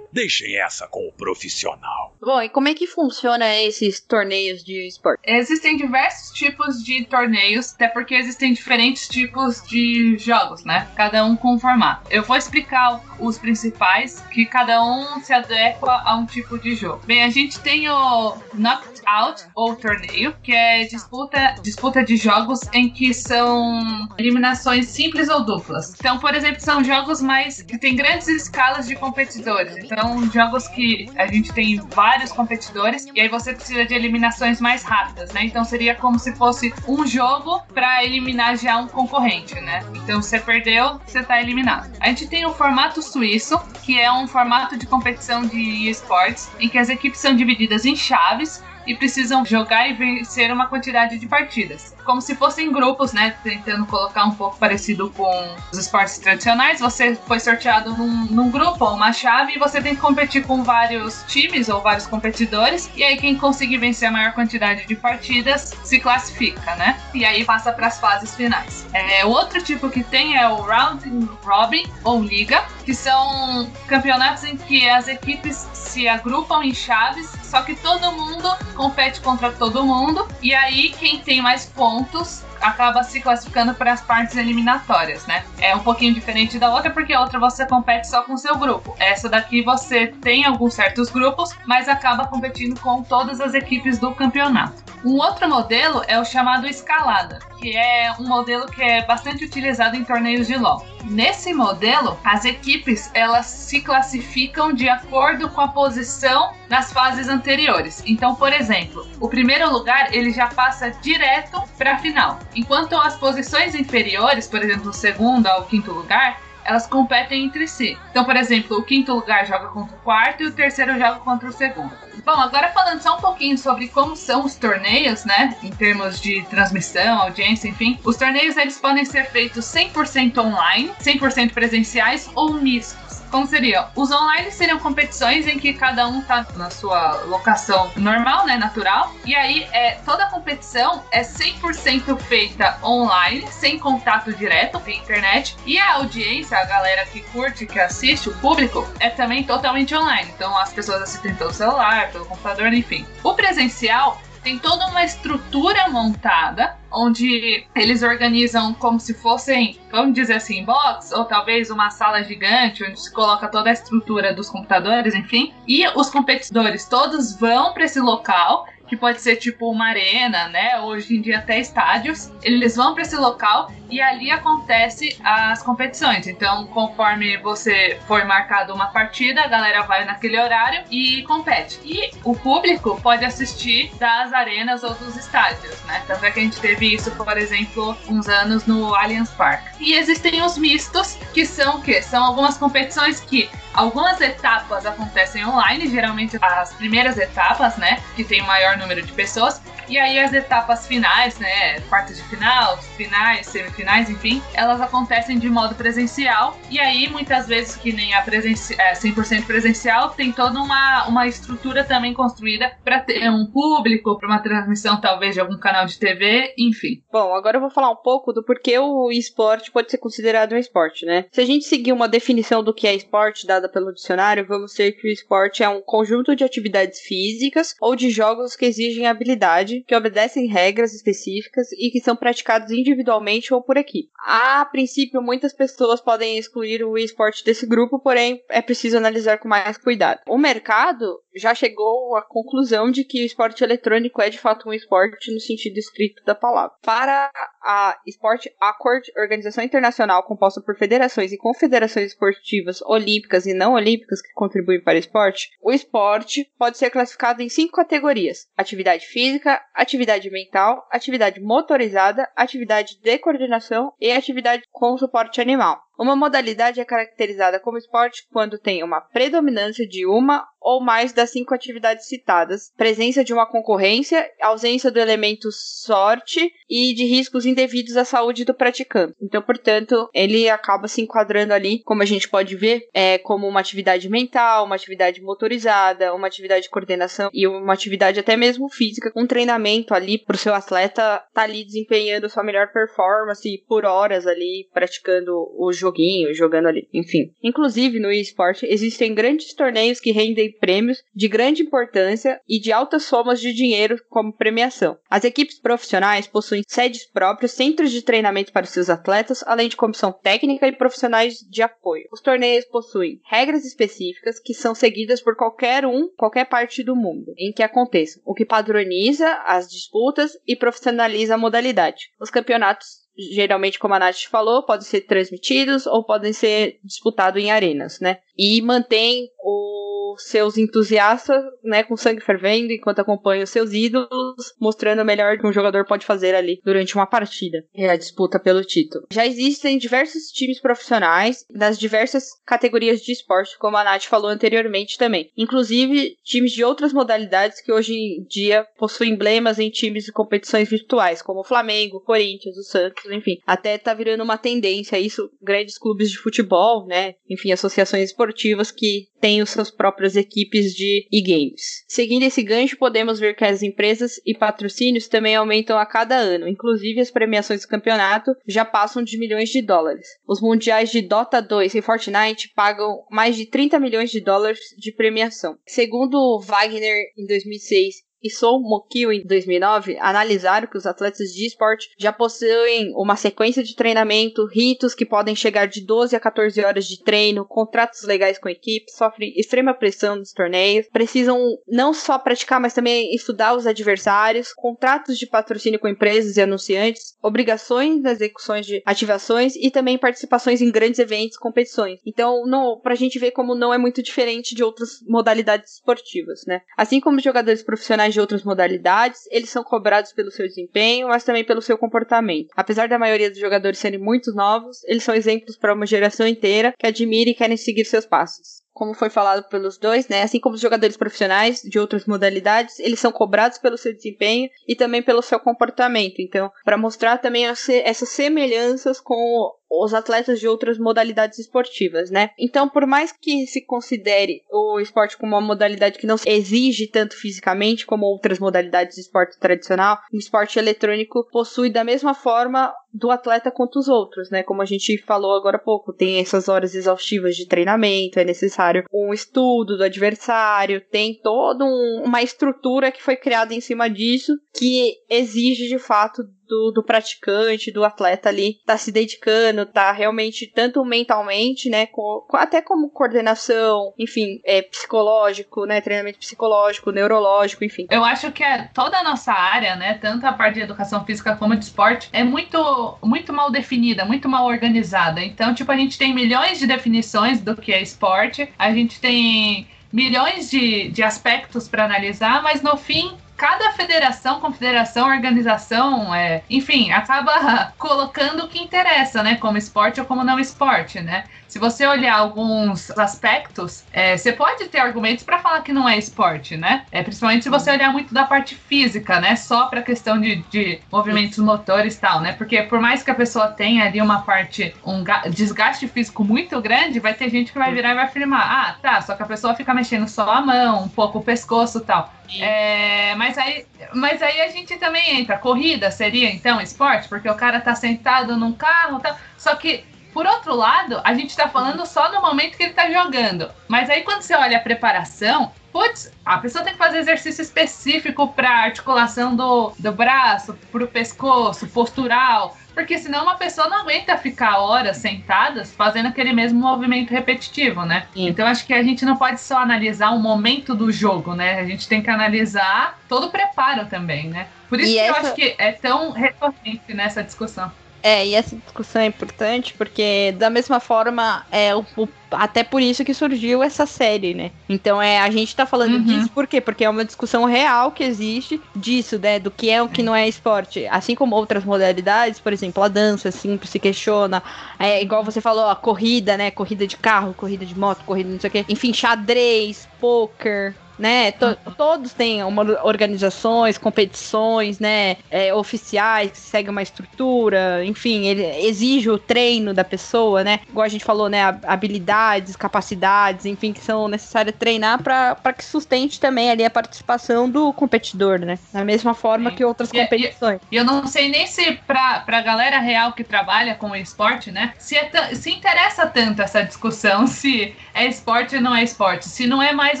Deixem 0.16 0.56
essa 0.56 0.88
com 0.88 1.06
o 1.06 1.12
profissional. 1.12 2.15
Bom, 2.26 2.42
e 2.42 2.48
como 2.48 2.66
é 2.66 2.74
que 2.74 2.88
funciona 2.88 3.54
esses 3.54 4.00
torneios 4.00 4.64
de 4.64 4.88
esporte? 4.88 5.20
Existem 5.24 5.76
diversos 5.76 6.32
tipos 6.32 6.82
de 6.82 7.04
torneios, 7.04 7.72
até 7.72 7.86
porque 7.86 8.16
existem 8.16 8.52
diferentes 8.52 9.06
tipos 9.06 9.62
de 9.62 10.18
jogos, 10.18 10.64
né? 10.64 10.88
Cada 10.96 11.24
um 11.24 11.36
com 11.36 11.54
um 11.54 11.58
formato. 11.60 12.04
Eu 12.10 12.24
vou 12.24 12.36
explicar 12.36 13.00
os 13.20 13.38
principais, 13.38 14.20
que 14.32 14.44
cada 14.44 14.82
um 14.82 15.20
se 15.20 15.32
adequa 15.32 16.02
a 16.04 16.16
um 16.16 16.26
tipo 16.26 16.58
de 16.58 16.74
jogo. 16.74 17.00
Bem, 17.06 17.22
a 17.22 17.30
gente 17.30 17.60
tem 17.60 17.88
o 17.88 18.36
Knockout, 18.54 19.44
ou 19.54 19.76
torneio, 19.76 20.34
que 20.42 20.52
é 20.52 20.84
disputa, 20.84 21.54
disputa 21.62 22.02
de 22.02 22.16
jogos 22.16 22.58
em 22.72 22.90
que 22.90 23.14
são 23.14 24.08
eliminações 24.18 24.88
simples 24.88 25.28
ou 25.28 25.44
duplas. 25.44 25.94
Então, 25.94 26.18
por 26.18 26.34
exemplo, 26.34 26.60
são 26.60 26.82
jogos 26.82 27.22
mais 27.22 27.62
que 27.62 27.78
tem 27.78 27.94
grandes 27.94 28.26
escalas 28.26 28.88
de 28.88 28.96
competidores. 28.96 29.76
Então, 29.76 30.28
jogos 30.32 30.66
que 30.66 31.08
a 31.16 31.28
gente 31.28 31.52
tem 31.52 31.76
vários 31.94 32.15
competidores 32.32 33.06
e 33.14 33.20
aí 33.20 33.28
você 33.28 33.52
precisa 33.52 33.84
de 33.84 33.94
eliminações 33.94 34.60
mais 34.60 34.82
rápidas, 34.82 35.32
né? 35.32 35.44
Então 35.44 35.64
seria 35.64 35.94
como 35.94 36.18
se 36.18 36.34
fosse 36.34 36.72
um 36.86 37.06
jogo 37.06 37.60
para 37.74 38.04
eliminar 38.04 38.56
já 38.56 38.76
um 38.78 38.86
concorrente, 38.86 39.54
né? 39.60 39.84
Então 39.94 40.22
você 40.22 40.38
perdeu, 40.38 41.00
você 41.06 41.22
tá 41.22 41.40
eliminado. 41.40 41.90
A 42.00 42.08
gente 42.08 42.26
tem 42.26 42.46
o 42.46 42.52
formato 42.52 43.02
suíço, 43.02 43.58
que 43.84 43.98
é 43.98 44.10
um 44.10 44.26
formato 44.26 44.76
de 44.76 44.86
competição 44.86 45.46
de 45.46 45.88
esportes 45.88 46.50
em 46.58 46.68
que 46.68 46.78
as 46.78 46.88
equipes 46.88 47.20
são 47.20 47.34
divididas 47.34 47.84
em 47.84 47.94
chaves 47.94 48.62
e 48.86 48.94
precisam 48.94 49.44
jogar 49.44 49.88
e 49.88 49.94
vencer 49.94 50.52
uma 50.52 50.66
quantidade 50.66 51.18
de 51.18 51.26
partidas. 51.26 51.94
Como 52.04 52.20
se 52.20 52.34
fossem 52.34 52.72
grupos, 52.72 53.12
né? 53.12 53.34
Tentando 53.42 53.86
colocar 53.86 54.24
um 54.24 54.32
pouco 54.32 54.56
parecido 54.58 55.10
com 55.10 55.54
os 55.72 55.78
esportes 55.78 56.18
tradicionais. 56.18 56.80
Você 56.80 57.14
foi 57.26 57.40
sorteado 57.40 57.96
num, 57.96 58.26
num 58.26 58.50
grupo 58.50 58.84
ou 58.84 58.94
uma 58.94 59.12
chave 59.12 59.54
e 59.54 59.58
você 59.58 59.80
tem 59.80 59.94
que 59.94 60.00
competir 60.00 60.44
com 60.46 60.62
vários 60.62 61.24
times 61.26 61.68
ou 61.68 61.80
vários 61.80 62.06
competidores. 62.06 62.90
E 62.94 63.02
aí, 63.02 63.16
quem 63.16 63.36
conseguir 63.36 63.78
vencer 63.78 64.08
a 64.08 64.12
maior 64.12 64.32
quantidade 64.32 64.86
de 64.86 64.94
partidas 64.94 65.74
se 65.82 65.98
classifica, 65.98 66.74
né? 66.76 67.00
E 67.12 67.24
aí 67.24 67.44
passa 67.44 67.72
para 67.72 67.88
as 67.88 67.98
fases 67.98 68.34
finais. 68.34 68.86
É, 68.92 69.24
o 69.24 69.28
outro 69.28 69.62
tipo 69.62 69.90
que 69.90 70.02
tem 70.02 70.36
é 70.36 70.48
o 70.48 70.62
Round 70.62 71.28
Robin 71.42 71.84
ou 72.04 72.22
Liga, 72.22 72.64
que 72.84 72.94
são 72.94 73.70
campeonatos 73.86 74.44
em 74.44 74.56
que 74.56 74.88
as 74.88 75.08
equipes 75.08 75.68
se 75.72 76.08
agrupam 76.08 76.62
em 76.62 76.74
chaves, 76.74 77.30
só 77.56 77.62
que 77.62 77.74
todo 77.74 78.12
mundo 78.12 78.54
compete 78.74 79.18
contra 79.22 79.50
todo 79.50 79.82
mundo. 79.82 80.28
E 80.42 80.52
aí 80.54 80.90
quem 80.90 81.20
tem 81.20 81.40
mais 81.40 81.64
pontos 81.64 82.42
acaba 82.60 83.02
se 83.02 83.20
classificando 83.20 83.74
para 83.74 83.92
as 83.92 84.00
partes 84.00 84.36
eliminatórias, 84.36 85.26
né? 85.26 85.44
É 85.58 85.74
um 85.74 85.80
pouquinho 85.80 86.14
diferente 86.14 86.58
da 86.58 86.70
outra 86.72 86.90
porque 86.90 87.12
a 87.12 87.20
outra 87.20 87.38
você 87.38 87.66
compete 87.66 88.08
só 88.08 88.22
com 88.22 88.34
o 88.34 88.38
seu 88.38 88.56
grupo. 88.56 88.94
Essa 88.98 89.28
daqui 89.28 89.62
você 89.62 90.08
tem 90.08 90.44
alguns 90.44 90.74
certos 90.74 91.10
grupos, 91.10 91.54
mas 91.66 91.88
acaba 91.88 92.26
competindo 92.26 92.78
com 92.80 93.02
todas 93.02 93.40
as 93.40 93.54
equipes 93.54 93.98
do 93.98 94.14
campeonato. 94.14 94.86
Um 95.04 95.18
outro 95.18 95.48
modelo 95.48 96.02
é 96.08 96.18
o 96.18 96.24
chamado 96.24 96.66
escalada, 96.66 97.38
que 97.60 97.76
é 97.76 98.12
um 98.18 98.26
modelo 98.26 98.66
que 98.66 98.82
é 98.82 99.04
bastante 99.04 99.44
utilizado 99.44 99.94
em 99.96 100.04
torneios 100.04 100.46
de 100.46 100.56
LoL. 100.56 100.84
Nesse 101.04 101.54
modelo, 101.54 102.18
as 102.24 102.44
equipes 102.44 103.10
elas 103.14 103.46
se 103.46 103.80
classificam 103.80 104.72
de 104.72 104.88
acordo 104.88 105.48
com 105.48 105.60
a 105.60 105.68
posição 105.68 106.52
nas 106.68 106.92
fases 106.92 107.28
anteriores. 107.28 108.02
Então, 108.04 108.34
por 108.34 108.52
exemplo, 108.52 109.06
o 109.20 109.28
primeiro 109.28 109.70
lugar 109.70 110.12
ele 110.12 110.32
já 110.32 110.48
passa 110.48 110.90
direto 110.90 111.62
para 111.78 111.94
a 111.94 111.98
final, 111.98 112.40
enquanto 112.56 112.96
as 112.96 113.16
posições 113.16 113.74
inferiores, 113.74 114.46
por 114.48 114.62
exemplo, 114.62 114.90
o 114.90 114.94
segundo 114.94 115.46
ao 115.46 115.64
quinto 115.64 115.92
lugar, 115.92 116.40
elas 116.64 116.86
competem 116.86 117.44
entre 117.44 117.68
si. 117.68 117.96
Então, 118.10 118.24
por 118.24 118.36
exemplo, 118.36 118.78
o 118.78 118.82
quinto 118.82 119.14
lugar 119.14 119.46
joga 119.46 119.68
contra 119.68 119.96
o 119.96 120.00
quarto 120.00 120.42
e 120.42 120.46
o 120.46 120.52
terceiro 120.52 120.98
joga 120.98 121.20
contra 121.20 121.48
o 121.48 121.52
segundo. 121.52 121.92
Bom, 122.24 122.32
agora 122.32 122.70
falando 122.70 123.00
só 123.00 123.16
um 123.16 123.20
pouquinho 123.20 123.56
sobre 123.56 123.86
como 123.86 124.16
são 124.16 124.44
os 124.44 124.56
torneios, 124.56 125.24
né? 125.24 125.56
Em 125.62 125.70
termos 125.70 126.20
de 126.20 126.42
transmissão, 126.50 127.20
audiência, 127.20 127.68
enfim. 127.68 127.98
Os 128.04 128.16
torneios 128.16 128.56
eles 128.56 128.78
podem 128.78 129.04
ser 129.04 129.26
feitos 129.26 129.64
100% 129.66 130.38
online, 130.38 130.90
100% 131.00 131.52
presenciais 131.52 132.28
ou 132.34 132.54
mistos. 132.54 133.05
Como 133.30 133.46
seria? 133.46 133.88
Os 133.94 134.10
online 134.10 134.50
seriam 134.50 134.78
competições 134.78 135.46
em 135.46 135.58
que 135.58 135.72
cada 135.72 136.06
um 136.06 136.22
tá 136.22 136.46
na 136.56 136.70
sua 136.70 137.22
locação 137.24 137.90
normal, 137.96 138.46
né, 138.46 138.56
natural. 138.56 139.14
E 139.24 139.34
aí 139.34 139.66
é 139.72 139.92
toda 140.04 140.24
a 140.24 140.30
competição 140.30 141.02
é 141.10 141.22
100% 141.22 142.18
feita 142.20 142.78
online, 142.82 143.46
sem 143.50 143.78
contato 143.78 144.32
direto 144.32 144.78
via 144.78 144.96
internet. 144.96 145.56
E 145.66 145.78
a 145.78 145.94
audiência, 145.94 146.58
a 146.58 146.64
galera 146.64 147.04
que 147.06 147.20
curte, 147.20 147.66
que 147.66 147.78
assiste, 147.78 148.28
o 148.28 148.34
público, 148.36 148.86
é 149.00 149.10
também 149.10 149.44
totalmente 149.44 149.94
online. 149.94 150.30
Então 150.34 150.56
as 150.58 150.72
pessoas 150.72 151.02
assistem 151.02 151.34
pelo 151.34 151.52
celular, 151.52 152.10
pelo 152.10 152.26
computador, 152.26 152.72
enfim. 152.72 153.06
O 153.22 153.34
presencial 153.34 154.20
tem 154.46 154.60
toda 154.60 154.86
uma 154.86 155.04
estrutura 155.04 155.88
montada 155.88 156.76
onde 156.92 157.66
eles 157.74 158.04
organizam 158.04 158.72
como 158.74 159.00
se 159.00 159.12
fossem, 159.12 159.80
vamos 159.90 160.14
dizer 160.14 160.34
assim, 160.34 160.64
box, 160.64 161.12
ou 161.12 161.24
talvez 161.24 161.68
uma 161.68 161.90
sala 161.90 162.22
gigante, 162.22 162.84
onde 162.84 163.00
se 163.00 163.12
coloca 163.12 163.48
toda 163.48 163.70
a 163.70 163.72
estrutura 163.72 164.32
dos 164.32 164.48
computadores, 164.48 165.16
enfim. 165.16 165.52
E 165.66 165.84
os 165.98 166.08
competidores 166.10 166.84
todos 166.84 167.34
vão 167.34 167.74
para 167.74 167.86
esse 167.86 167.98
local 167.98 168.68
que 168.86 168.96
pode 168.96 169.20
ser 169.20 169.34
tipo 169.34 169.68
uma 169.68 169.86
arena, 169.86 170.48
né? 170.48 170.80
Hoje 170.80 171.16
em 171.16 171.20
dia 171.20 171.38
até 171.38 171.58
estádios. 171.58 172.30
Eles 172.40 172.76
vão 172.76 172.94
para 172.94 173.02
esse 173.02 173.16
local 173.16 173.72
e 173.90 174.00
ali 174.00 174.30
acontece 174.30 175.18
as 175.24 175.62
competições. 175.62 176.26
Então, 176.26 176.66
conforme 176.68 177.36
você 177.38 177.98
for 178.06 178.24
marcado 178.24 178.74
uma 178.74 178.86
partida, 178.86 179.42
a 179.42 179.48
galera 179.48 179.82
vai 179.82 180.04
naquele 180.04 180.38
horário 180.38 180.84
e 180.90 181.22
compete. 181.22 181.78
E 181.84 182.10
o 182.24 182.34
público 182.34 183.00
pode 183.00 183.24
assistir 183.24 183.92
das 183.98 184.32
arenas 184.32 184.82
ou 184.82 184.94
dos 184.94 185.16
estádios, 185.16 185.80
né? 185.84 186.02
Tanto 186.06 186.24
é 186.24 186.30
que 186.30 186.40
a 186.40 186.42
gente 186.42 186.60
teve 186.60 186.94
isso, 186.94 187.10
por 187.12 187.36
exemplo, 187.36 187.96
uns 188.08 188.28
anos 188.28 188.66
no 188.66 188.94
Allianz 188.94 189.30
Park. 189.30 189.62
E 189.78 189.94
existem 189.94 190.42
os 190.42 190.58
mistos, 190.58 191.16
que 191.32 191.44
são 191.44 191.78
o 191.78 191.82
quê? 191.82 192.02
São 192.02 192.24
algumas 192.24 192.56
competições 192.56 193.20
que 193.20 193.48
algumas 193.74 194.20
etapas 194.20 194.86
acontecem 194.86 195.44
online, 195.46 195.88
geralmente 195.88 196.38
as 196.40 196.72
primeiras 196.72 197.18
etapas, 197.18 197.76
né? 197.76 198.02
Que 198.14 198.24
tem 198.24 198.40
o 198.40 198.46
maior 198.46 198.76
número 198.78 199.02
de 199.02 199.12
pessoas. 199.12 199.60
E 199.88 199.98
aí 199.98 200.18
as 200.18 200.32
etapas 200.32 200.86
finais, 200.86 201.38
né? 201.38 201.80
Quartas 201.82 202.16
de 202.16 202.22
final, 202.24 202.78
finais, 202.96 203.46
semifinais, 203.46 204.10
enfim, 204.10 204.42
elas 204.54 204.80
acontecem 204.80 205.38
de 205.38 205.48
modo 205.48 205.74
presencial. 205.74 206.56
E 206.70 206.78
aí, 206.78 207.08
muitas 207.08 207.46
vezes, 207.46 207.76
que 207.76 207.92
nem 207.92 208.14
a 208.14 208.22
presenci 208.22 208.74
é, 208.78 208.92
100% 208.92 209.46
presencial, 209.46 210.10
tem 210.10 210.32
toda 210.32 210.60
uma, 210.60 211.06
uma 211.06 211.26
estrutura 211.26 211.84
também 211.84 212.12
construída 212.12 212.72
para 212.84 213.00
ter 213.00 213.30
um 213.30 213.46
público, 213.46 214.18
para 214.18 214.28
uma 214.28 214.38
transmissão 214.38 215.00
talvez 215.00 215.34
de 215.34 215.40
algum 215.40 215.58
canal 215.58 215.86
de 215.86 215.98
TV, 215.98 216.54
enfim. 216.58 217.02
Bom, 217.12 217.34
agora 217.34 217.56
eu 217.56 217.60
vou 217.60 217.70
falar 217.70 217.90
um 217.90 217.96
pouco 217.96 218.32
do 218.32 218.42
porquê 218.42 218.78
o 218.78 219.10
esporte 219.10 219.70
pode 219.70 219.90
ser 219.90 219.98
considerado 219.98 220.52
um 220.52 220.58
esporte, 220.58 221.04
né? 221.06 221.26
Se 221.30 221.40
a 221.40 221.44
gente 221.44 221.64
seguir 221.64 221.92
uma 221.92 222.08
definição 222.08 222.62
do 222.62 222.74
que 222.74 222.86
é 222.86 222.94
esporte 222.94 223.46
dada 223.46 223.68
pelo 223.68 223.92
dicionário, 223.92 224.46
vamos 224.46 224.72
ter 224.72 224.92
que 224.92 225.06
o 225.08 225.10
esporte 225.10 225.62
é 225.62 225.68
um 225.68 225.80
conjunto 225.80 226.34
de 226.34 226.44
atividades 226.44 227.00
físicas 227.00 227.74
ou 227.80 227.94
de 227.94 228.10
jogos 228.10 228.56
que 228.56 228.64
exigem 228.64 229.06
habilidade, 229.06 229.75
que 229.84 229.94
obedecem 229.94 230.46
regras 230.46 230.94
específicas 230.94 231.70
e 231.72 231.90
que 231.90 232.00
são 232.00 232.16
praticados 232.16 232.70
individualmente 232.70 233.52
ou 233.52 233.62
por 233.62 233.76
equipe. 233.76 234.10
A 234.24 234.64
princípio, 234.64 235.22
muitas 235.22 235.52
pessoas 235.52 236.00
podem 236.00 236.38
excluir 236.38 236.84
o 236.84 236.96
esporte 236.96 237.44
desse 237.44 237.66
grupo, 237.66 237.98
porém 237.98 238.42
é 238.48 238.62
preciso 238.62 238.96
analisar 238.96 239.38
com 239.38 239.48
mais 239.48 239.76
cuidado. 239.78 240.20
O 240.28 240.38
mercado 240.38 241.20
já 241.34 241.54
chegou 241.54 242.16
à 242.16 242.22
conclusão 242.22 242.90
de 242.90 243.04
que 243.04 243.22
o 243.22 243.26
esporte 243.26 243.62
eletrônico 243.62 244.22
é 244.22 244.30
de 244.30 244.38
fato 244.38 244.68
um 244.68 244.72
esporte 244.72 245.32
no 245.32 245.40
sentido 245.40 245.78
estrito 245.78 246.24
da 246.24 246.34
palavra. 246.34 246.76
Para 246.82 247.30
a 247.62 247.98
Sport 248.06 248.46
Accord, 248.60 249.10
organização 249.18 249.62
internacional 249.62 250.22
composta 250.22 250.60
por 250.60 250.76
federações 250.76 251.32
e 251.32 251.36
confederações 251.36 252.12
esportivas 252.12 252.80
olímpicas 252.82 253.46
e 253.46 253.52
não 253.52 253.74
olímpicas 253.74 254.22
que 254.22 254.32
contribuem 254.34 254.82
para 254.82 254.96
o 254.96 254.98
esporte, 254.98 255.50
o 255.60 255.72
esporte 255.72 256.50
pode 256.58 256.78
ser 256.78 256.90
classificado 256.90 257.42
em 257.42 257.48
cinco 257.48 257.76
categorias: 257.76 258.48
atividade 258.56 259.06
física, 259.06 259.60
atividade 259.76 260.30
mental, 260.30 260.86
atividade 260.90 261.40
motorizada, 261.40 262.28
atividade 262.34 262.98
de 263.00 263.18
coordenação 263.18 263.92
e 264.00 264.10
atividade 264.10 264.62
com 264.72 264.96
suporte 264.96 265.40
animal. 265.40 265.85
Uma 265.98 266.14
modalidade 266.14 266.80
é 266.80 266.84
caracterizada 266.84 267.58
como 267.58 267.78
esporte 267.78 268.26
quando 268.30 268.58
tem 268.58 268.82
uma 268.82 269.00
predominância 269.00 269.86
de 269.86 270.06
uma 270.06 270.46
ou 270.66 270.82
mais 270.82 271.12
das 271.12 271.30
cinco 271.30 271.54
atividades 271.54 272.08
citadas, 272.08 272.72
presença 272.76 273.22
de 273.22 273.32
uma 273.32 273.46
concorrência, 273.46 274.28
ausência 274.42 274.90
do 274.90 274.98
elemento 274.98 275.48
sorte 275.52 276.52
e 276.68 276.92
de 276.92 277.04
riscos 277.04 277.46
indevidos 277.46 277.96
à 277.96 278.04
saúde 278.04 278.44
do 278.44 278.52
praticante. 278.52 279.14
Então, 279.22 279.40
portanto, 279.40 280.10
ele 280.12 280.50
acaba 280.50 280.88
se 280.88 281.00
enquadrando 281.00 281.54
ali, 281.54 281.84
como 281.84 282.02
a 282.02 282.04
gente 282.04 282.28
pode 282.28 282.56
ver, 282.56 282.88
é, 282.92 283.16
como 283.18 283.46
uma 283.46 283.60
atividade 283.60 284.08
mental, 284.08 284.64
uma 284.64 284.74
atividade 284.74 285.22
motorizada, 285.22 286.12
uma 286.12 286.26
atividade 286.26 286.62
de 286.62 286.70
coordenação 286.70 287.30
e 287.32 287.46
uma 287.46 287.72
atividade 287.72 288.18
até 288.18 288.36
mesmo 288.36 288.68
física, 288.68 289.12
com 289.12 289.24
treinamento 289.24 289.94
ali 289.94 290.18
para 290.18 290.34
o 290.34 290.38
seu 290.38 290.52
atleta 290.52 290.96
estar 290.96 291.28
tá 291.32 291.42
ali 291.42 291.64
desempenhando 291.64 292.28
sua 292.28 292.42
melhor 292.42 292.72
performance 292.72 293.64
por 293.68 293.84
horas 293.84 294.26
ali 294.26 294.68
praticando 294.74 295.32
o 295.56 295.72
joguinho, 295.86 296.34
jogando 296.34 296.66
ali, 296.66 296.88
enfim. 296.92 297.32
Inclusive 297.42 298.00
no 298.00 298.10
esporte 298.10 298.66
existem 298.66 299.14
grandes 299.14 299.54
torneios 299.54 300.00
que 300.00 300.12
rendem 300.12 300.52
prêmios 300.52 301.02
de 301.14 301.28
grande 301.28 301.62
importância 301.62 302.40
e 302.48 302.60
de 302.60 302.72
altas 302.72 303.04
somas 303.04 303.40
de 303.40 303.52
dinheiro 303.52 303.96
como 304.08 304.36
premiação. 304.36 304.98
As 305.08 305.24
equipes 305.24 305.58
profissionais 305.58 306.26
possuem 306.26 306.62
sedes 306.66 307.06
próprias, 307.06 307.52
centros 307.52 307.90
de 307.90 308.02
treinamento 308.02 308.52
para 308.52 308.66
seus 308.66 308.90
atletas, 308.90 309.42
além 309.46 309.68
de 309.68 309.76
comissão 309.76 310.12
técnica 310.12 310.66
e 310.66 310.72
profissionais 310.72 311.38
de 311.48 311.62
apoio. 311.62 312.08
Os 312.12 312.20
torneios 312.20 312.64
possuem 312.66 313.20
regras 313.30 313.64
específicas 313.64 314.40
que 314.40 314.54
são 314.54 314.74
seguidas 314.74 315.20
por 315.20 315.36
qualquer 315.36 315.86
um, 315.86 316.08
qualquer 316.16 316.46
parte 316.46 316.82
do 316.82 316.96
mundo 316.96 317.32
em 317.38 317.52
que 317.52 317.62
aconteçam, 317.62 318.22
o 318.24 318.34
que 318.34 318.44
padroniza 318.44 319.28
as 319.44 319.68
disputas 319.68 320.32
e 320.46 320.56
profissionaliza 320.56 321.34
a 321.34 321.38
modalidade. 321.38 322.10
Os 322.20 322.30
campeonatos 322.30 323.05
geralmente, 323.16 323.78
como 323.78 323.94
a 323.94 323.98
Nath 323.98 324.24
falou, 324.30 324.64
podem 324.64 324.86
ser 324.86 325.02
transmitidos 325.02 325.86
ou 325.86 326.04
podem 326.04 326.32
ser 326.32 326.78
disputados 326.84 327.42
em 327.42 327.50
arenas, 327.50 328.00
né? 328.00 328.18
E 328.38 328.60
mantém 328.62 329.28
os 329.42 330.24
seus 330.24 330.56
entusiastas, 330.56 331.42
né, 331.62 331.82
com 331.82 331.96
sangue 331.96 332.20
fervendo 332.20 332.72
enquanto 332.72 332.98
acompanham 332.98 333.44
os 333.44 333.50
seus 333.50 333.72
ídolos, 333.72 334.54
mostrando 334.60 335.02
o 335.02 335.04
melhor 335.04 335.38
que 335.38 335.46
um 335.46 335.52
jogador 335.52 335.84
pode 335.86 336.04
fazer 336.04 336.34
ali 336.34 336.60
durante 336.64 336.94
uma 336.94 337.06
partida. 337.06 337.64
É 337.74 337.88
a 337.88 337.96
disputa 337.96 338.40
pelo 338.40 338.64
título. 338.64 339.06
Já 339.12 339.26
existem 339.26 339.78
diversos 339.78 340.24
times 340.32 340.60
profissionais 340.60 341.44
das 341.50 341.78
diversas 341.78 342.30
categorias 342.44 343.00
de 343.02 343.12
esporte, 343.12 343.58
como 343.58 343.76
a 343.76 343.84
Nath 343.84 344.04
falou 344.04 344.30
anteriormente 344.30 344.98
também. 344.98 345.30
Inclusive, 345.36 346.16
times 346.24 346.52
de 346.52 346.64
outras 346.64 346.92
modalidades 346.92 347.60
que 347.60 347.72
hoje 347.72 347.94
em 347.94 348.24
dia 348.24 348.66
possuem 348.76 349.12
emblemas 349.12 349.58
em 349.58 349.70
times 349.70 350.04
de 350.04 350.12
competições 350.12 350.68
virtuais, 350.68 351.22
como 351.22 351.40
o 351.40 351.44
Flamengo, 351.44 351.98
o 351.98 352.04
Corinthians, 352.04 352.56
o 352.56 352.62
Santos, 352.62 353.04
enfim. 353.10 353.38
Até 353.46 353.78
tá 353.78 353.94
virando 353.94 354.24
uma 354.24 354.38
tendência 354.38 354.98
isso, 354.98 355.30
grandes 355.40 355.78
clubes 355.78 356.10
de 356.10 356.18
futebol, 356.18 356.86
né? 356.86 357.14
Enfim, 357.28 357.52
associações 357.52 358.10
esportivas 358.10 358.25
que 358.70 359.08
têm 359.20 359.44
seus 359.46 359.70
próprias 359.70 360.16
equipes 360.16 360.74
de 360.74 361.06
e-games. 361.10 361.84
Seguindo 361.88 362.22
esse 362.22 362.42
gancho, 362.42 362.76
podemos 362.78 363.18
ver 363.18 363.34
que 363.34 363.44
as 363.44 363.62
empresas 363.62 364.20
e 364.24 364.34
patrocínios 364.34 365.08
também 365.08 365.34
aumentam 365.34 365.78
a 365.78 365.86
cada 365.86 366.16
ano, 366.16 366.48
inclusive 366.48 367.00
as 367.00 367.10
premiações 367.10 367.62
do 367.62 367.68
campeonato 367.68 368.32
já 368.46 368.64
passam 368.64 369.02
de 369.02 369.18
milhões 369.18 369.50
de 369.50 369.62
dólares. 369.62 370.06
Os 370.26 370.40
mundiais 370.40 370.90
de 370.90 371.02
Dota 371.02 371.40
2 371.40 371.74
e 371.74 371.82
Fortnite 371.82 372.52
pagam 372.54 373.04
mais 373.10 373.36
de 373.36 373.46
30 373.46 373.78
milhões 373.80 374.10
de 374.10 374.20
dólares 374.20 374.60
de 374.78 374.92
premiação. 374.92 375.58
Segundo 375.66 376.40
Wagner, 376.40 376.96
em 377.18 377.26
2006, 377.26 378.05
e 378.26 378.30
Sou 378.30 378.60
Mokio 378.60 379.12
em 379.12 379.24
2009 379.24 379.96
analisaram 380.00 380.66
que 380.66 380.76
os 380.76 380.86
atletas 380.86 381.28
de 381.28 381.46
esporte 381.46 381.90
já 381.98 382.12
possuem 382.12 382.92
uma 382.94 383.16
sequência 383.16 383.62
de 383.62 383.76
treinamento, 383.76 384.46
ritos 384.46 384.94
que 384.94 385.06
podem 385.06 385.36
chegar 385.36 385.66
de 385.66 385.84
12 385.84 386.16
a 386.16 386.20
14 386.20 386.64
horas 386.64 386.86
de 386.86 387.02
treino, 387.02 387.44
contratos 387.44 388.02
legais 388.02 388.38
com 388.38 388.48
a 388.48 388.52
equipe, 388.52 388.90
sofrem 388.90 389.32
extrema 389.36 389.72
pressão 389.74 390.16
nos 390.16 390.32
torneios, 390.32 390.88
precisam 390.92 391.38
não 391.68 391.94
só 391.94 392.18
praticar, 392.18 392.60
mas 392.60 392.74
também 392.74 393.14
estudar 393.14 393.54
os 393.56 393.66
adversários, 393.66 394.52
contratos 394.52 395.18
de 395.18 395.26
patrocínio 395.26 395.78
com 395.78 395.88
empresas 395.88 396.36
e 396.36 396.42
anunciantes, 396.42 397.14
obrigações 397.22 398.02
nas 398.02 398.20
execuções 398.20 398.66
de 398.66 398.82
ativações 398.84 399.54
e 399.56 399.70
também 399.70 399.96
participações 399.96 400.60
em 400.60 400.70
grandes 400.70 400.98
eventos, 400.98 401.36
competições. 401.36 402.00
Então, 402.04 402.44
no, 402.46 402.80
pra 402.80 402.94
gente 402.94 403.18
ver 403.18 403.30
como 403.30 403.54
não 403.54 403.72
é 403.72 403.78
muito 403.78 404.02
diferente 404.02 404.54
de 404.54 404.64
outras 404.64 405.00
modalidades 405.06 405.74
esportivas, 405.74 406.40
né? 406.46 406.62
Assim 406.76 407.00
como 407.00 407.20
jogadores 407.20 407.62
profissionais 407.62 408.15
de 408.16 408.20
outras 408.20 408.42
modalidades, 408.42 409.20
eles 409.30 409.50
são 409.50 409.62
cobrados 409.62 410.12
pelo 410.12 410.30
seu 410.30 410.46
desempenho, 410.48 411.08
mas 411.08 411.22
também 411.22 411.44
pelo 411.44 411.60
seu 411.60 411.76
comportamento. 411.76 412.48
Apesar 412.56 412.88
da 412.88 412.98
maioria 412.98 413.30
dos 413.30 413.38
jogadores 413.38 413.78
serem 413.78 414.00
muito 414.00 414.32
novos, 414.32 414.82
eles 414.84 415.04
são 415.04 415.14
exemplos 415.14 415.56
para 415.56 415.74
uma 415.74 415.86
geração 415.86 416.26
inteira 416.26 416.72
que 416.78 416.86
admira 416.86 417.30
e 417.30 417.34
querem 417.34 417.56
seguir 417.56 417.84
seus 417.84 418.06
passos 418.06 418.64
como 418.76 418.92
foi 418.92 419.08
falado 419.08 419.48
pelos 419.48 419.78
dois, 419.78 420.06
né? 420.06 420.20
Assim 420.20 420.38
como 420.38 420.54
os 420.54 420.60
jogadores 420.60 420.98
profissionais 420.98 421.62
de 421.62 421.78
outras 421.78 422.04
modalidades, 422.04 422.78
eles 422.78 423.00
são 423.00 423.10
cobrados 423.10 423.56
pelo 423.56 423.78
seu 423.78 423.94
desempenho 423.94 424.50
e 424.68 424.76
também 424.76 425.02
pelo 425.02 425.22
seu 425.22 425.40
comportamento. 425.40 426.16
Então, 426.18 426.52
para 426.62 426.76
mostrar 426.76 427.16
também 427.16 427.46
essas 427.46 428.08
semelhanças 428.10 429.00
com 429.00 429.50
os 429.70 429.92
atletas 429.92 430.40
de 430.40 430.48
outras 430.48 430.78
modalidades 430.78 431.38
esportivas, 431.38 432.10
né? 432.10 432.30
Então, 432.38 432.68
por 432.68 432.86
mais 432.86 433.12
que 433.12 433.46
se 433.46 433.64
considere 433.64 434.42
o 434.50 434.80
esporte 434.80 435.16
como 435.16 435.34
uma 435.34 435.40
modalidade 435.40 435.98
que 435.98 436.06
não 436.06 436.16
exige 436.24 436.86
tanto 436.86 437.16
fisicamente 437.16 437.86
como 437.86 438.06
outras 438.06 438.38
modalidades 438.38 438.96
de 438.96 439.02
esporte 439.02 439.38
tradicional, 439.38 439.98
o 440.12 440.16
esporte 440.16 440.58
eletrônico 440.58 441.26
possui 441.30 441.70
da 441.70 441.84
mesma 441.84 442.14
forma 442.14 442.72
do 442.96 443.10
atleta 443.10 443.50
quanto 443.50 443.78
os 443.78 443.88
outros, 443.88 444.30
né? 444.30 444.42
Como 444.42 444.62
a 444.62 444.64
gente 444.64 444.96
falou 444.98 445.34
agora 445.34 445.56
há 445.56 445.60
pouco, 445.60 445.92
tem 445.92 446.18
essas 446.18 446.48
horas 446.48 446.74
exaustivas 446.74 447.36
de 447.36 447.46
treinamento, 447.46 448.18
é 448.18 448.24
necessário 448.24 448.84
um 448.92 449.12
estudo 449.12 449.76
do 449.76 449.84
adversário, 449.84 450.80
tem 450.80 451.20
toda 451.22 451.64
um, 451.64 452.02
uma 452.04 452.22
estrutura 452.22 452.90
que 452.90 453.02
foi 453.02 453.16
criada 453.16 453.52
em 453.52 453.60
cima 453.60 453.88
disso 453.88 454.32
que 454.54 454.94
exige 455.10 455.68
de 455.68 455.78
fato 455.78 456.22
do, 456.48 456.70
do 456.70 456.82
praticante, 456.82 457.70
do 457.70 457.84
atleta 457.84 458.28
ali, 458.28 458.58
tá 458.64 458.76
se 458.76 458.90
dedicando, 458.90 459.66
tá 459.66 459.92
realmente 459.92 460.46
tanto 460.46 460.84
mentalmente, 460.84 461.68
né, 461.68 461.86
com, 461.86 462.24
até 462.32 462.62
como 462.62 462.90
coordenação, 462.90 463.92
enfim, 463.98 464.40
é 464.44 464.62
psicológico, 464.62 465.64
né, 465.64 465.80
treinamento 465.80 466.18
psicológico, 466.18 466.90
neurológico, 466.90 467.64
enfim. 467.64 467.86
Eu 467.90 468.04
acho 468.04 468.30
que 468.32 468.42
é 468.42 468.68
toda 468.72 468.98
a 468.98 469.04
nossa 469.04 469.32
área, 469.32 469.76
né, 469.76 469.94
tanto 469.94 470.26
a 470.26 470.32
parte 470.32 470.54
de 470.54 470.62
educação 470.62 471.04
física 471.04 471.36
como 471.36 471.56
de 471.56 471.64
esporte, 471.64 472.08
é 472.12 472.24
muito, 472.24 472.98
muito 473.02 473.32
mal 473.32 473.50
definida, 473.50 474.04
muito 474.04 474.28
mal 474.28 474.46
organizada. 474.46 475.22
Então, 475.22 475.54
tipo, 475.54 475.70
a 475.70 475.76
gente 475.76 475.98
tem 475.98 476.14
milhões 476.14 476.58
de 476.58 476.66
definições 476.66 477.40
do 477.40 477.56
que 477.56 477.72
é 477.72 477.82
esporte, 477.82 478.48
a 478.58 478.72
gente 478.72 479.00
tem 479.00 479.68
milhões 479.92 480.50
de, 480.50 480.88
de 480.88 481.02
aspectos 481.02 481.68
para 481.68 481.84
analisar, 481.84 482.42
mas 482.42 482.62
no 482.62 482.76
fim 482.76 483.16
cada 483.36 483.72
federação, 483.72 484.40
confederação, 484.40 485.08
organização, 485.08 486.14
é, 486.14 486.42
enfim, 486.48 486.90
acaba 486.90 487.72
colocando 487.78 488.44
o 488.44 488.48
que 488.48 488.58
interessa, 488.58 489.22
né? 489.22 489.36
Como 489.36 489.58
esporte 489.58 490.00
ou 490.00 490.06
como 490.06 490.24
não 490.24 490.40
esporte, 490.40 491.00
né? 491.00 491.24
Se 491.48 491.58
você 491.58 491.86
olhar 491.86 492.16
alguns 492.16 492.90
aspectos, 492.98 493.84
é, 493.92 494.16
você 494.16 494.32
pode 494.32 494.66
ter 494.68 494.78
argumentos 494.78 495.24
para 495.24 495.38
falar 495.38 495.60
que 495.62 495.72
não 495.72 495.88
é 495.88 495.96
esporte, 495.96 496.56
né? 496.56 496.84
É, 496.90 497.02
principalmente 497.02 497.44
se 497.44 497.48
você 497.48 497.70
olhar 497.70 497.92
muito 497.92 498.12
da 498.12 498.24
parte 498.24 498.54
física, 498.54 499.20
né? 499.20 499.36
Só 499.36 499.66
para 499.66 499.82
questão 499.82 500.20
de, 500.20 500.36
de 500.50 500.80
movimentos 500.90 501.38
motores 501.38 501.94
e 501.94 502.00
tal, 502.00 502.20
né? 502.20 502.32
Porque 502.32 502.62
por 502.62 502.80
mais 502.80 503.02
que 503.02 503.10
a 503.10 503.14
pessoa 503.14 503.48
tenha 503.48 503.84
ali 503.84 504.00
uma 504.00 504.22
parte, 504.22 504.74
um 504.84 505.04
desgaste 505.30 505.86
físico 505.88 506.24
muito 506.24 506.60
grande, 506.60 507.00
vai 507.00 507.14
ter 507.14 507.30
gente 507.30 507.52
que 507.52 507.58
vai 507.58 507.72
virar 507.72 507.92
e 507.92 507.94
vai 507.94 508.04
afirmar: 508.04 508.42
ah, 508.42 508.76
tá, 508.80 509.00
só 509.00 509.14
que 509.14 509.22
a 509.22 509.26
pessoa 509.26 509.54
fica 509.54 509.72
mexendo 509.72 510.08
só 510.08 510.30
a 510.30 510.40
mão, 510.40 510.84
um 510.84 510.88
pouco 510.88 511.18
o 511.18 511.22
pescoço 511.22 511.78
e 511.78 511.82
tal. 511.82 512.12
É, 512.40 513.14
mas, 513.14 513.38
aí, 513.38 513.64
mas 513.94 514.20
aí 514.20 514.40
a 514.40 514.48
gente 514.48 514.76
também 514.76 515.20
entra. 515.20 515.38
Corrida 515.38 515.90
seria 515.90 516.30
então 516.30 516.60
esporte? 516.60 517.08
Porque 517.08 517.28
o 517.28 517.34
cara 517.34 517.60
tá 517.60 517.74
sentado 517.74 518.36
num 518.36 518.52
carro 518.52 518.98
tal. 519.00 519.16
Só 519.38 519.54
que 519.54 519.84
por 520.16 520.26
outro 520.26 520.54
lado, 520.54 520.98
a 521.04 521.12
gente 521.12 521.36
tá 521.36 521.46
falando 521.46 521.84
só 521.84 522.10
no 522.10 522.22
momento 522.22 522.56
que 522.56 522.62
ele 522.62 522.72
tá 522.72 522.90
jogando. 522.90 523.50
Mas 523.68 523.90
aí 523.90 524.00
quando 524.00 524.22
você 524.22 524.34
olha 524.34 524.56
a 524.56 524.60
preparação, 524.60 525.52
putz, 525.70 526.10
a 526.24 526.38
pessoa 526.38 526.64
tem 526.64 526.72
que 526.72 526.78
fazer 526.78 527.00
exercício 527.00 527.42
específico 527.42 528.26
para 528.28 528.48
articulação 528.48 529.36
do, 529.36 529.74
do 529.78 529.92
braço, 529.92 530.54
pro 530.72 530.88
pescoço, 530.88 531.66
postural. 531.66 532.56
Porque 532.72 532.96
senão 532.96 533.24
uma 533.24 533.34
pessoa 533.34 533.68
não 533.68 533.80
aguenta 533.82 534.16
ficar 534.16 534.56
horas 534.56 534.96
sentadas 534.96 535.70
fazendo 535.74 536.06
aquele 536.06 536.32
mesmo 536.32 536.58
movimento 536.58 537.10
repetitivo, 537.10 537.84
né? 537.84 538.06
Sim. 538.14 538.28
Então 538.28 538.46
acho 538.46 538.64
que 538.64 538.72
a 538.72 538.82
gente 538.82 539.04
não 539.04 539.18
pode 539.18 539.38
só 539.38 539.58
analisar 539.58 540.12
o 540.12 540.18
momento 540.18 540.74
do 540.74 540.90
jogo, 540.90 541.34
né? 541.34 541.60
A 541.60 541.66
gente 541.66 541.86
tem 541.86 542.00
que 542.00 542.08
analisar 542.08 542.98
todo 543.06 543.26
o 543.26 543.30
preparo 543.30 543.84
também, 543.84 544.28
né? 544.28 544.46
Por 544.66 544.80
isso 544.80 544.92
e 544.92 544.94
que 544.94 545.00
essa... 545.00 545.10
eu 545.10 545.26
acho 545.26 545.34
que 545.34 545.54
é 545.58 545.72
tão 545.72 546.12
recorrente 546.12 546.94
nessa 546.94 547.22
discussão. 547.22 547.70
É, 548.02 548.26
e 548.26 548.34
essa 548.34 548.54
discussão 548.54 549.02
é 549.02 549.06
importante 549.06 549.74
porque, 549.76 550.34
da 550.38 550.48
mesma 550.48 550.78
forma, 550.78 551.44
é 551.50 551.74
o, 551.74 551.84
o, 551.96 552.08
até 552.30 552.62
por 552.62 552.80
isso 552.80 553.04
que 553.04 553.12
surgiu 553.12 553.62
essa 553.62 553.84
série, 553.84 554.32
né? 554.32 554.52
Então, 554.68 555.00
é, 555.02 555.18
a 555.18 555.30
gente 555.30 555.54
tá 555.56 555.66
falando 555.66 555.94
uhum. 555.94 556.04
disso 556.04 556.30
por 556.30 556.46
quê? 556.46 556.60
Porque 556.60 556.84
é 556.84 556.90
uma 556.90 557.04
discussão 557.04 557.44
real 557.44 557.90
que 557.90 558.04
existe 558.04 558.60
disso, 558.74 559.18
né? 559.18 559.38
Do 559.38 559.50
que 559.50 559.70
é 559.70 559.82
o 559.82 559.88
que 559.88 560.02
não 560.02 560.14
é 560.14 560.28
esporte. 560.28 560.86
Assim 560.86 561.14
como 561.14 561.34
outras 561.34 561.64
modalidades, 561.64 562.38
por 562.38 562.52
exemplo, 562.52 562.82
a 562.82 562.88
dança 562.88 563.30
sempre 563.30 563.66
se 563.66 563.78
questiona. 563.78 564.42
É 564.78 565.02
igual 565.02 565.24
você 565.24 565.40
falou, 565.40 565.68
a 565.68 565.74
corrida, 565.76 566.36
né? 566.36 566.50
Corrida 566.50 566.86
de 566.86 566.96
carro, 566.96 567.34
corrida 567.34 567.66
de 567.66 567.76
moto, 567.76 568.04
corrida 568.04 568.30
não 568.30 568.40
sei 568.40 568.48
o 568.48 568.52
quê. 568.52 568.64
Enfim, 568.68 568.92
xadrez, 568.92 569.88
poker, 570.00 570.74
né? 570.98 571.32
To 571.32 571.56
todos 571.76 572.12
têm 572.12 572.42
uma, 572.42 572.62
organizações, 572.84 573.78
competições, 573.78 574.78
né? 574.78 575.16
É, 575.30 575.54
oficiais 575.54 576.30
que 576.30 576.38
seguem 576.38 576.70
uma 576.70 576.82
estrutura, 576.82 577.84
enfim, 577.84 578.26
ele 578.26 578.44
exige 578.66 579.10
o 579.10 579.18
treino 579.18 579.74
da 579.74 579.84
pessoa, 579.84 580.42
né? 580.42 580.60
Igual 580.68 580.84
a 580.84 580.88
gente 580.88 581.04
falou, 581.04 581.28
né? 581.28 581.42
Habilidades, 581.64 582.56
capacidades, 582.56 583.46
enfim, 583.46 583.72
que 583.72 583.80
são 583.80 584.08
necessárias 584.08 584.54
treinar 584.58 585.02
para 585.02 585.52
que 585.52 585.64
sustente 585.64 586.20
também 586.20 586.50
ali 586.50 586.64
a 586.64 586.70
participação 586.70 587.48
do 587.48 587.72
competidor, 587.72 588.38
né? 588.40 588.58
Da 588.72 588.84
mesma 588.84 589.14
forma 589.14 589.50
Sim. 589.50 589.56
que 589.56 589.64
outras 589.64 589.90
e, 589.90 590.00
competições. 590.00 590.60
E 590.70 590.76
eu 590.76 590.84
não 590.84 591.06
sei 591.06 591.28
nem 591.28 591.46
se 591.46 591.72
pra, 591.86 592.20
pra 592.20 592.40
galera 592.40 592.78
real 592.78 593.12
que 593.12 593.24
trabalha 593.24 593.74
com 593.74 593.90
o 593.90 593.96
esporte, 593.96 594.50
né? 594.50 594.72
Se, 594.78 594.96
é 594.96 595.34
se 595.34 595.50
interessa 595.50 596.06
tanto 596.06 596.42
essa 596.42 596.62
discussão 596.62 597.26
se 597.28 597.74
é 597.94 598.06
esporte 598.06 598.56
ou 598.56 598.62
não 598.62 598.74
é 598.74 598.82
esporte. 598.82 599.28
Se 599.28 599.46
não 599.46 599.62
é 599.62 599.72
mais 599.72 600.00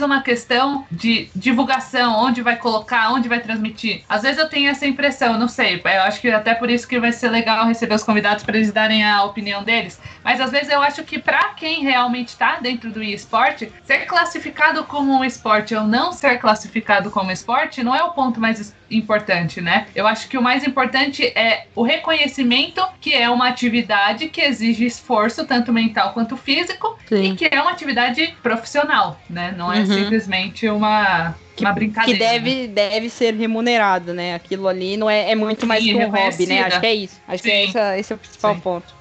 uma 0.00 0.22
questão 0.22 0.85
de 0.90 1.28
divulgação, 1.34 2.16
onde 2.18 2.42
vai 2.42 2.56
colocar, 2.56 3.12
onde 3.12 3.28
vai 3.28 3.40
transmitir. 3.40 4.04
Às 4.08 4.22
vezes 4.22 4.38
eu 4.38 4.48
tenho 4.48 4.70
essa 4.70 4.86
impressão, 4.86 5.38
não 5.38 5.48
sei. 5.48 5.80
Eu 5.84 6.02
acho 6.02 6.20
que 6.20 6.28
até 6.30 6.54
por 6.54 6.70
isso 6.70 6.86
que 6.86 7.00
vai 7.00 7.12
ser 7.12 7.28
legal 7.28 7.66
receber 7.66 7.94
os 7.94 8.02
convidados 8.02 8.44
para 8.44 8.56
eles 8.56 8.72
darem 8.72 9.04
a 9.04 9.24
opinião 9.24 9.62
deles. 9.62 10.00
Mas 10.22 10.40
às 10.40 10.50
vezes 10.50 10.70
eu 10.70 10.82
acho 10.82 11.02
que 11.04 11.18
para 11.18 11.50
quem 11.54 11.82
realmente 11.82 12.28
está 12.28 12.58
dentro 12.60 12.90
do 12.90 13.02
esporte, 13.02 13.72
ser 13.84 14.06
classificado 14.06 14.84
como 14.84 15.12
um 15.12 15.24
esporte 15.24 15.74
ou 15.74 15.84
não 15.84 16.12
ser 16.12 16.38
classificado 16.38 17.10
como 17.10 17.30
esporte 17.30 17.82
não 17.82 17.94
é 17.94 18.02
o 18.02 18.10
ponto 18.10 18.40
mais 18.40 18.74
importante, 18.90 19.60
né? 19.60 19.86
Eu 19.94 20.06
acho 20.06 20.28
que 20.28 20.38
o 20.38 20.42
mais 20.42 20.66
importante 20.66 21.26
é 21.34 21.66
o 21.74 21.82
reconhecimento 21.82 22.86
que 23.00 23.12
é 23.14 23.28
uma 23.28 23.48
atividade 23.48 24.28
que 24.28 24.40
exige 24.40 24.84
esforço, 24.84 25.46
tanto 25.46 25.72
mental 25.72 26.12
quanto 26.12 26.36
físico, 26.36 26.98
Sim. 27.08 27.32
e 27.32 27.36
que 27.36 27.48
é 27.50 27.60
uma 27.60 27.70
atividade 27.70 28.34
profissional, 28.42 29.20
né? 29.28 29.54
Não 29.56 29.72
é 29.72 29.80
uhum. 29.80 29.86
simplesmente 29.86 30.68
uma 30.68 31.34
que, 31.56 31.64
uma 31.64 31.72
brincadeira. 31.72 32.18
Que 32.18 32.24
deve, 32.24 32.66
né? 32.68 32.68
deve 32.68 33.10
ser 33.10 33.34
remunerado, 33.34 34.12
né? 34.12 34.34
Aquilo 34.34 34.68
ali 34.68 34.96
não 34.96 35.08
é, 35.08 35.30
é 35.30 35.34
muito 35.34 35.62
Sim, 35.62 35.66
mais 35.66 35.82
que 35.82 35.94
um 35.94 36.10
hobby, 36.10 36.46
né? 36.46 36.62
Acho 36.62 36.80
que 36.80 36.86
é 36.86 36.94
isso. 36.94 37.20
Acho 37.26 37.42
Sim. 37.42 37.48
que 37.48 37.56
esse, 37.56 37.78
é, 37.78 37.98
esse 37.98 38.12
é 38.12 38.16
o 38.16 38.18
principal 38.18 38.54
Sim. 38.54 38.60
ponto. 38.60 38.95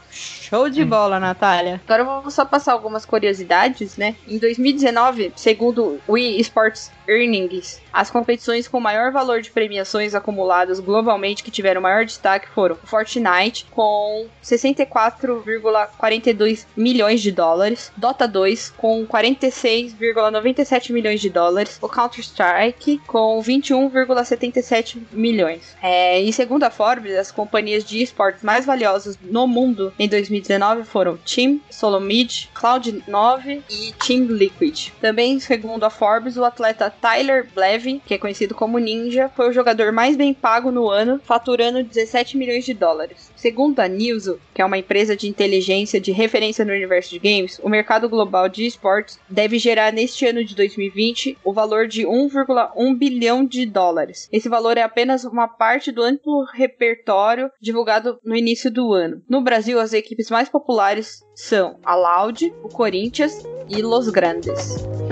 Show 0.47 0.69
de 0.69 0.85
bola, 0.85 1.19
Natália. 1.19 1.81
Agora 1.83 2.03
eu 2.03 2.21
vou 2.21 2.29
só 2.29 2.45
passar 2.45 2.73
algumas 2.73 3.03
curiosidades, 3.03 3.97
né? 3.97 4.15
Em 4.27 4.37
2019, 4.37 5.33
segundo 5.35 5.99
o 6.07 6.13
Wii 6.13 6.39
Sports 6.41 6.91
Earnings, 7.07 7.81
as 7.91 8.11
competições 8.11 8.67
com 8.67 8.79
maior 8.79 9.11
valor 9.11 9.41
de 9.41 9.49
premiações 9.49 10.13
acumuladas 10.13 10.79
globalmente 10.79 11.43
que 11.43 11.49
tiveram 11.49 11.81
maior 11.81 12.05
destaque 12.05 12.47
foram 12.49 12.77
o 12.83 12.87
Fortnite, 12.87 13.65
com 13.71 14.27
64,42 14.43 16.67
milhões 16.77 17.21
de 17.21 17.31
dólares, 17.31 17.91
Dota 17.97 18.27
2, 18.27 18.75
com 18.77 19.03
46,97 19.07 20.91
milhões 20.91 21.21
de 21.21 21.29
dólares, 21.29 21.79
o 21.81 21.89
Counter-Strike, 21.89 22.99
com 23.07 23.41
21,77 23.41 25.01
milhões. 25.11 25.75
É, 25.81 26.21
e 26.21 26.31
segundo 26.31 26.61
a 26.63 26.69
Forbes, 26.69 27.15
as 27.15 27.31
companhias 27.31 27.83
de 27.83 28.03
esportes 28.03 28.43
mais 28.43 28.63
valiosas 28.65 29.17
no 29.23 29.47
mundo 29.47 29.91
em 29.97 30.07
2019 30.07 30.34
2019 30.41 30.83
foram 30.83 31.17
Team 31.17 31.61
Solomid, 31.69 32.49
Cloud9 32.55 33.63
e 33.69 33.93
Team 33.93 34.25
Liquid. 34.25 34.89
Também, 34.99 35.39
segundo 35.39 35.83
a 35.83 35.89
Forbes, 35.89 36.37
o 36.37 36.43
atleta 36.43 36.89
Tyler 36.89 37.47
Blevin, 37.53 38.01
que 38.05 38.13
é 38.13 38.17
conhecido 38.17 38.55
como 38.55 38.77
Ninja, 38.77 39.29
foi 39.35 39.49
o 39.49 39.53
jogador 39.53 39.91
mais 39.91 40.15
bem 40.15 40.33
pago 40.33 40.71
no 40.71 40.89
ano, 40.89 41.19
faturando 41.23 41.83
17 41.83 42.37
milhões 42.37 42.65
de 42.65 42.73
dólares. 42.73 43.31
Segundo 43.35 43.79
a 43.79 43.87
Newzoo, 43.87 44.39
que 44.53 44.61
é 44.61 44.65
uma 44.65 44.77
empresa 44.77 45.15
de 45.15 45.27
inteligência 45.27 45.99
de 45.99 46.11
referência 46.11 46.65
no 46.65 46.71
universo 46.71 47.09
de 47.11 47.19
games, 47.19 47.59
o 47.61 47.69
mercado 47.69 48.09
global 48.09 48.49
de 48.49 48.65
esportes 48.65 49.19
deve 49.29 49.59
gerar 49.59 49.91
neste 49.91 50.25
ano 50.25 50.43
de 50.43 50.55
2020 50.55 51.37
o 51.43 51.53
valor 51.53 51.87
de 51.87 52.03
1,1 52.03 52.97
bilhão 52.97 53.45
de 53.45 53.65
dólares. 53.65 54.27
Esse 54.31 54.49
valor 54.49 54.77
é 54.77 54.81
apenas 54.81 55.23
uma 55.25 55.47
parte 55.47 55.91
do 55.91 56.01
amplo 56.01 56.45
repertório 56.53 57.51
divulgado 57.61 58.19
no 58.23 58.35
início 58.35 58.71
do 58.71 58.93
ano. 58.93 59.21
No 59.29 59.41
Brasil, 59.41 59.79
as 59.79 59.93
equipes 59.93 60.29
mais 60.29 60.49
populares 60.49 61.23
são 61.35 61.79
a 61.83 61.95
Loud, 61.95 62.53
o 62.63 62.69
Corinthians 62.69 63.43
e 63.69 63.81
Los 63.81 64.09
Grandes. 64.09 65.04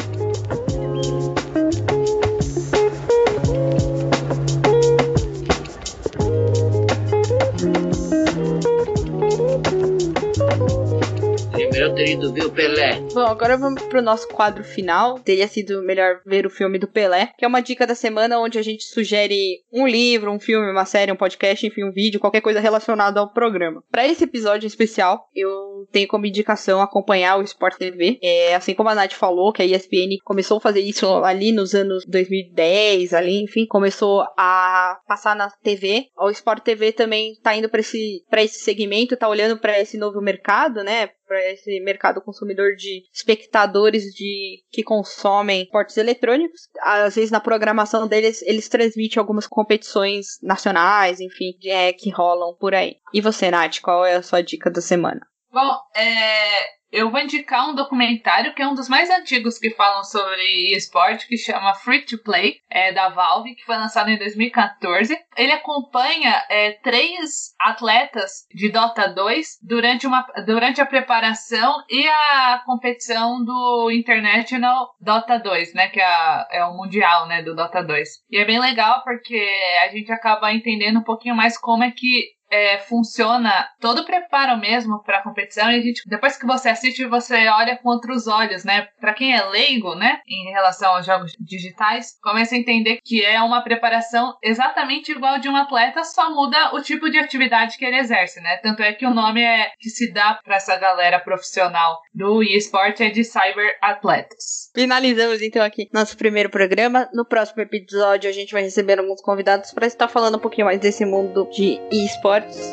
Teria 11.95 12.13
ido 12.13 12.33
ver 12.33 12.45
o 12.45 12.51
Pelé. 12.51 12.99
Bom, 13.13 13.21
agora 13.21 13.55
vamos 13.55 13.83
pro 13.83 14.01
nosso 14.01 14.27
quadro 14.27 14.63
final. 14.63 15.19
Teria 15.19 15.47
sido 15.47 15.83
melhor 15.83 16.21
ver 16.25 16.45
o 16.45 16.49
filme 16.49 16.79
do 16.79 16.87
Pelé, 16.87 17.29
que 17.37 17.45
é 17.45 17.47
uma 17.47 17.61
dica 17.61 17.85
da 17.85 17.93
semana 17.93 18.39
onde 18.39 18.57
a 18.57 18.63
gente 18.63 18.83
sugere 18.83 19.61
um 19.71 19.87
livro, 19.87 20.31
um 20.31 20.39
filme, 20.39 20.71
uma 20.71 20.85
série, 20.85 21.11
um 21.11 21.15
podcast, 21.15 21.65
enfim, 21.65 21.83
um 21.83 21.91
vídeo, 21.91 22.19
qualquer 22.19 22.41
coisa 22.41 22.59
relacionada 22.59 23.19
ao 23.19 23.31
programa. 23.31 23.83
Para 23.91 24.07
esse 24.07 24.23
episódio 24.23 24.65
especial, 24.65 25.29
eu 25.35 25.87
tenho 25.91 26.07
como 26.07 26.25
indicação 26.25 26.81
acompanhar 26.81 27.37
o 27.37 27.43
Sport 27.43 27.77
TV. 27.77 28.17
É, 28.23 28.55
assim 28.55 28.73
como 28.73 28.89
a 28.89 28.95
Nath 28.95 29.13
falou, 29.13 29.53
que 29.53 29.61
a 29.61 29.65
ESPN 29.65 30.17
começou 30.23 30.57
a 30.57 30.61
fazer 30.61 30.81
isso 30.81 31.07
ali 31.23 31.51
nos 31.51 31.75
anos 31.75 32.05
2010, 32.07 33.13
ali, 33.13 33.43
enfim, 33.43 33.67
começou 33.67 34.21
a 34.35 34.99
passar 35.07 35.35
na 35.35 35.49
TV. 35.49 36.07
O 36.17 36.31
Sport 36.31 36.63
TV 36.63 36.91
também 36.91 37.35
tá 37.43 37.55
indo 37.55 37.69
para 37.69 37.81
esse, 37.81 38.23
pra 38.29 38.43
esse 38.43 38.59
segmento, 38.59 39.15
tá 39.15 39.29
olhando 39.29 39.59
para 39.59 39.79
esse 39.79 39.95
novo 39.95 40.19
mercado, 40.21 40.83
né? 40.83 41.09
Para 41.33 41.51
esse 41.51 41.79
mercado 41.79 42.21
consumidor 42.21 42.75
de 42.75 43.05
espectadores 43.11 44.03
de 44.13 44.61
que 44.71 44.83
consomem 44.83 45.63
esportes 45.63 45.97
eletrônicos. 45.97 46.69
Às 46.79 47.15
vezes 47.15 47.31
na 47.31 47.39
programação 47.39 48.07
deles 48.07 48.43
eles 48.43 48.69
transmitem 48.69 49.19
algumas 49.19 49.47
competições 49.47 50.37
nacionais, 50.43 51.19
enfim, 51.19 51.57
é, 51.65 51.91
que 51.91 52.11
rolam 52.11 52.55
por 52.59 52.75
aí. 52.75 52.97
E 53.11 53.19
você, 53.19 53.49
Nath, 53.49 53.79
qual 53.81 54.05
é 54.05 54.15
a 54.15 54.21
sua 54.21 54.43
dica 54.43 54.69
da 54.69 54.79
semana? 54.79 55.21
Bom, 55.51 55.75
é, 55.95 56.82
eu 56.93 57.09
vou 57.09 57.19
indicar 57.19 57.67
um 57.67 57.73
documentário 57.73 58.53
que 58.53 58.61
é 58.61 58.67
um 58.67 58.75
dos 58.75 58.87
mais 58.87 59.09
antigos 59.09 59.57
que 59.57 59.71
falam 59.71 60.03
sobre 60.03 60.75
esporte, 60.75 61.27
que 61.27 61.35
chama 61.35 61.73
Free 61.73 62.05
to 62.05 62.19
Play, 62.19 62.57
é, 62.69 62.93
da 62.93 63.09
Valve, 63.09 63.55
que 63.55 63.65
foi 63.65 63.75
lançado 63.75 64.09
em 64.09 64.17
2014. 64.17 65.17
Ele 65.35 65.51
acompanha 65.51 66.45
é, 66.51 66.73
três 66.83 67.55
atletas 67.59 68.45
de 68.53 68.69
Dota 68.69 69.07
2 69.07 69.57
durante, 69.63 70.05
uma, 70.05 70.23
durante 70.45 70.81
a 70.81 70.85
preparação 70.85 71.83
e 71.89 72.07
a 72.07 72.61
competição 72.63 73.43
do 73.43 73.89
International 73.91 74.93
Dota 75.01 75.39
2, 75.39 75.73
né? 75.73 75.87
Que 75.87 75.99
é, 75.99 76.47
é 76.51 76.65
o 76.65 76.77
mundial 76.77 77.27
né, 77.27 77.41
do 77.41 77.55
Dota 77.55 77.83
2. 77.83 78.07
E 78.29 78.37
é 78.37 78.45
bem 78.45 78.59
legal 78.59 79.01
porque 79.03 79.43
a 79.83 79.87
gente 79.87 80.11
acaba 80.11 80.53
entendendo 80.53 80.99
um 80.99 81.03
pouquinho 81.03 81.35
mais 81.35 81.57
como 81.57 81.83
é 81.83 81.89
que 81.89 82.33
é, 82.53 82.77
funciona 82.77 83.67
todo 83.81 84.01
o 84.01 84.05
preparo 84.05 84.59
mesmo 84.59 85.01
para 85.03 85.17
a 85.17 85.23
competição 85.23 85.71
e 85.71 85.79
a 85.79 85.81
gente 85.81 86.03
depois 86.05 86.37
que 86.37 86.45
você 86.45 86.69
assiste 86.69 87.03
você 87.05 87.47
olha 87.47 87.75
com 87.77 87.89
outros 87.89 88.27
olhos, 88.27 88.63
né? 88.63 88.87
Para 88.99 89.13
quem 89.13 89.35
é 89.35 89.43
leigo, 89.43 89.95
né, 89.95 90.19
em 90.27 90.51
relação 90.51 90.95
aos 90.95 91.05
jogos 91.05 91.33
digitais, 91.39 92.17
começa 92.21 92.53
a 92.53 92.57
entender 92.57 92.99
que 93.03 93.25
é 93.25 93.41
uma 93.41 93.63
preparação 93.63 94.35
exatamente 94.43 95.11
igual 95.11 95.39
de 95.39 95.49
um 95.49 95.55
atleta, 95.55 96.03
só 96.03 96.29
muda 96.29 96.75
o 96.75 96.81
tipo 96.81 97.09
de 97.09 97.17
atividade 97.17 97.77
que 97.77 97.85
ele 97.85 97.97
exerce, 97.97 98.39
né? 98.39 98.57
Tanto 98.57 98.83
é 98.83 98.93
que 98.93 99.05
o 99.05 99.13
nome 99.13 99.41
é 99.41 99.71
que 99.79 99.89
se 99.89 100.13
dá 100.13 100.39
para 100.43 100.57
essa 100.57 100.77
galera 100.77 101.19
profissional 101.19 101.99
do 102.13 102.43
eSport 102.43 102.99
é 103.01 103.09
de 103.09 103.23
cyber 103.23 103.77
atletas. 103.81 104.69
Finalizamos 104.75 105.41
então 105.41 105.63
aqui 105.63 105.87
nosso 105.91 106.17
primeiro 106.17 106.49
programa. 106.49 107.09
No 107.13 107.25
próximo 107.25 107.61
episódio 107.61 108.29
a 108.29 108.33
gente 108.33 108.53
vai 108.53 108.61
receber 108.61 108.99
alguns 108.99 109.21
convidados 109.21 109.71
para 109.71 109.87
estar 109.87 110.07
falando 110.07 110.35
um 110.35 110.39
pouquinho 110.39 110.65
mais 110.65 110.79
desse 110.79 111.05
mundo 111.05 111.47
de 111.51 111.79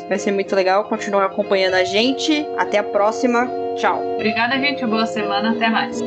Vai 0.07 0.19
ser 0.19 0.31
muito 0.31 0.55
legal. 0.55 0.83
Continue 0.85 1.21
acompanhando 1.21 1.75
a 1.75 1.83
gente. 1.83 2.45
Até 2.57 2.77
a 2.77 2.83
próxima. 2.83 3.49
Tchau. 3.75 4.01
Obrigada, 4.15 4.57
gente. 4.59 4.85
Boa 4.85 5.05
semana. 5.05 5.51
Até 5.51 5.69
mais. 5.69 5.99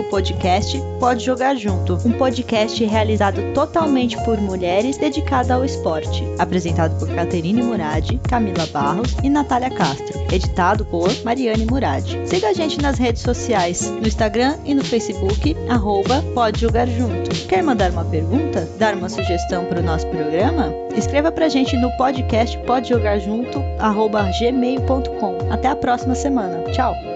O 0.00 0.04
podcast 0.04 0.80
Pode 0.98 1.24
Jogar 1.24 1.54
Junto, 1.56 1.98
um 2.04 2.12
podcast 2.12 2.82
realizado 2.84 3.52
totalmente 3.52 4.16
por 4.24 4.40
mulheres 4.40 4.96
dedicado 4.96 5.52
ao 5.52 5.64
esporte, 5.64 6.24
apresentado 6.38 6.98
por 6.98 7.08
Caterine 7.14 7.62
Murad, 7.62 8.18
Camila 8.28 8.66
Barros 8.66 9.14
e 9.22 9.28
Natália 9.28 9.70
Castro, 9.70 10.18
editado 10.32 10.84
por 10.86 11.10
Mariane 11.22 11.66
Murad. 11.66 12.04
Siga 12.26 12.48
a 12.48 12.52
gente 12.52 12.80
nas 12.80 12.98
redes 12.98 13.22
sociais, 13.22 13.90
no 13.90 14.06
Instagram 14.06 14.56
e 14.64 14.74
no 14.74 14.84
Facebook, 14.84 15.56
arroba 15.68 16.22
Pode 16.34 16.60
Jogar 16.60 16.86
Junto. 16.86 17.30
Quer 17.46 17.62
mandar 17.62 17.90
uma 17.90 18.04
pergunta? 18.04 18.68
Dar 18.78 18.94
uma 18.94 19.08
sugestão 19.08 19.66
para 19.66 19.80
o 19.80 19.84
nosso 19.84 20.06
programa? 20.06 20.72
Escreva 20.96 21.30
pra 21.30 21.48
gente 21.48 21.76
no 21.76 21.90
podcast 21.96 22.56
Pode 22.60 22.88
Jogar 22.88 23.18
Junto, 23.18 23.62
arroba 23.78 24.22
gmail.com. 24.38 25.50
Até 25.50 25.68
a 25.68 25.76
próxima 25.76 26.14
semana. 26.14 26.62
Tchau! 26.72 27.09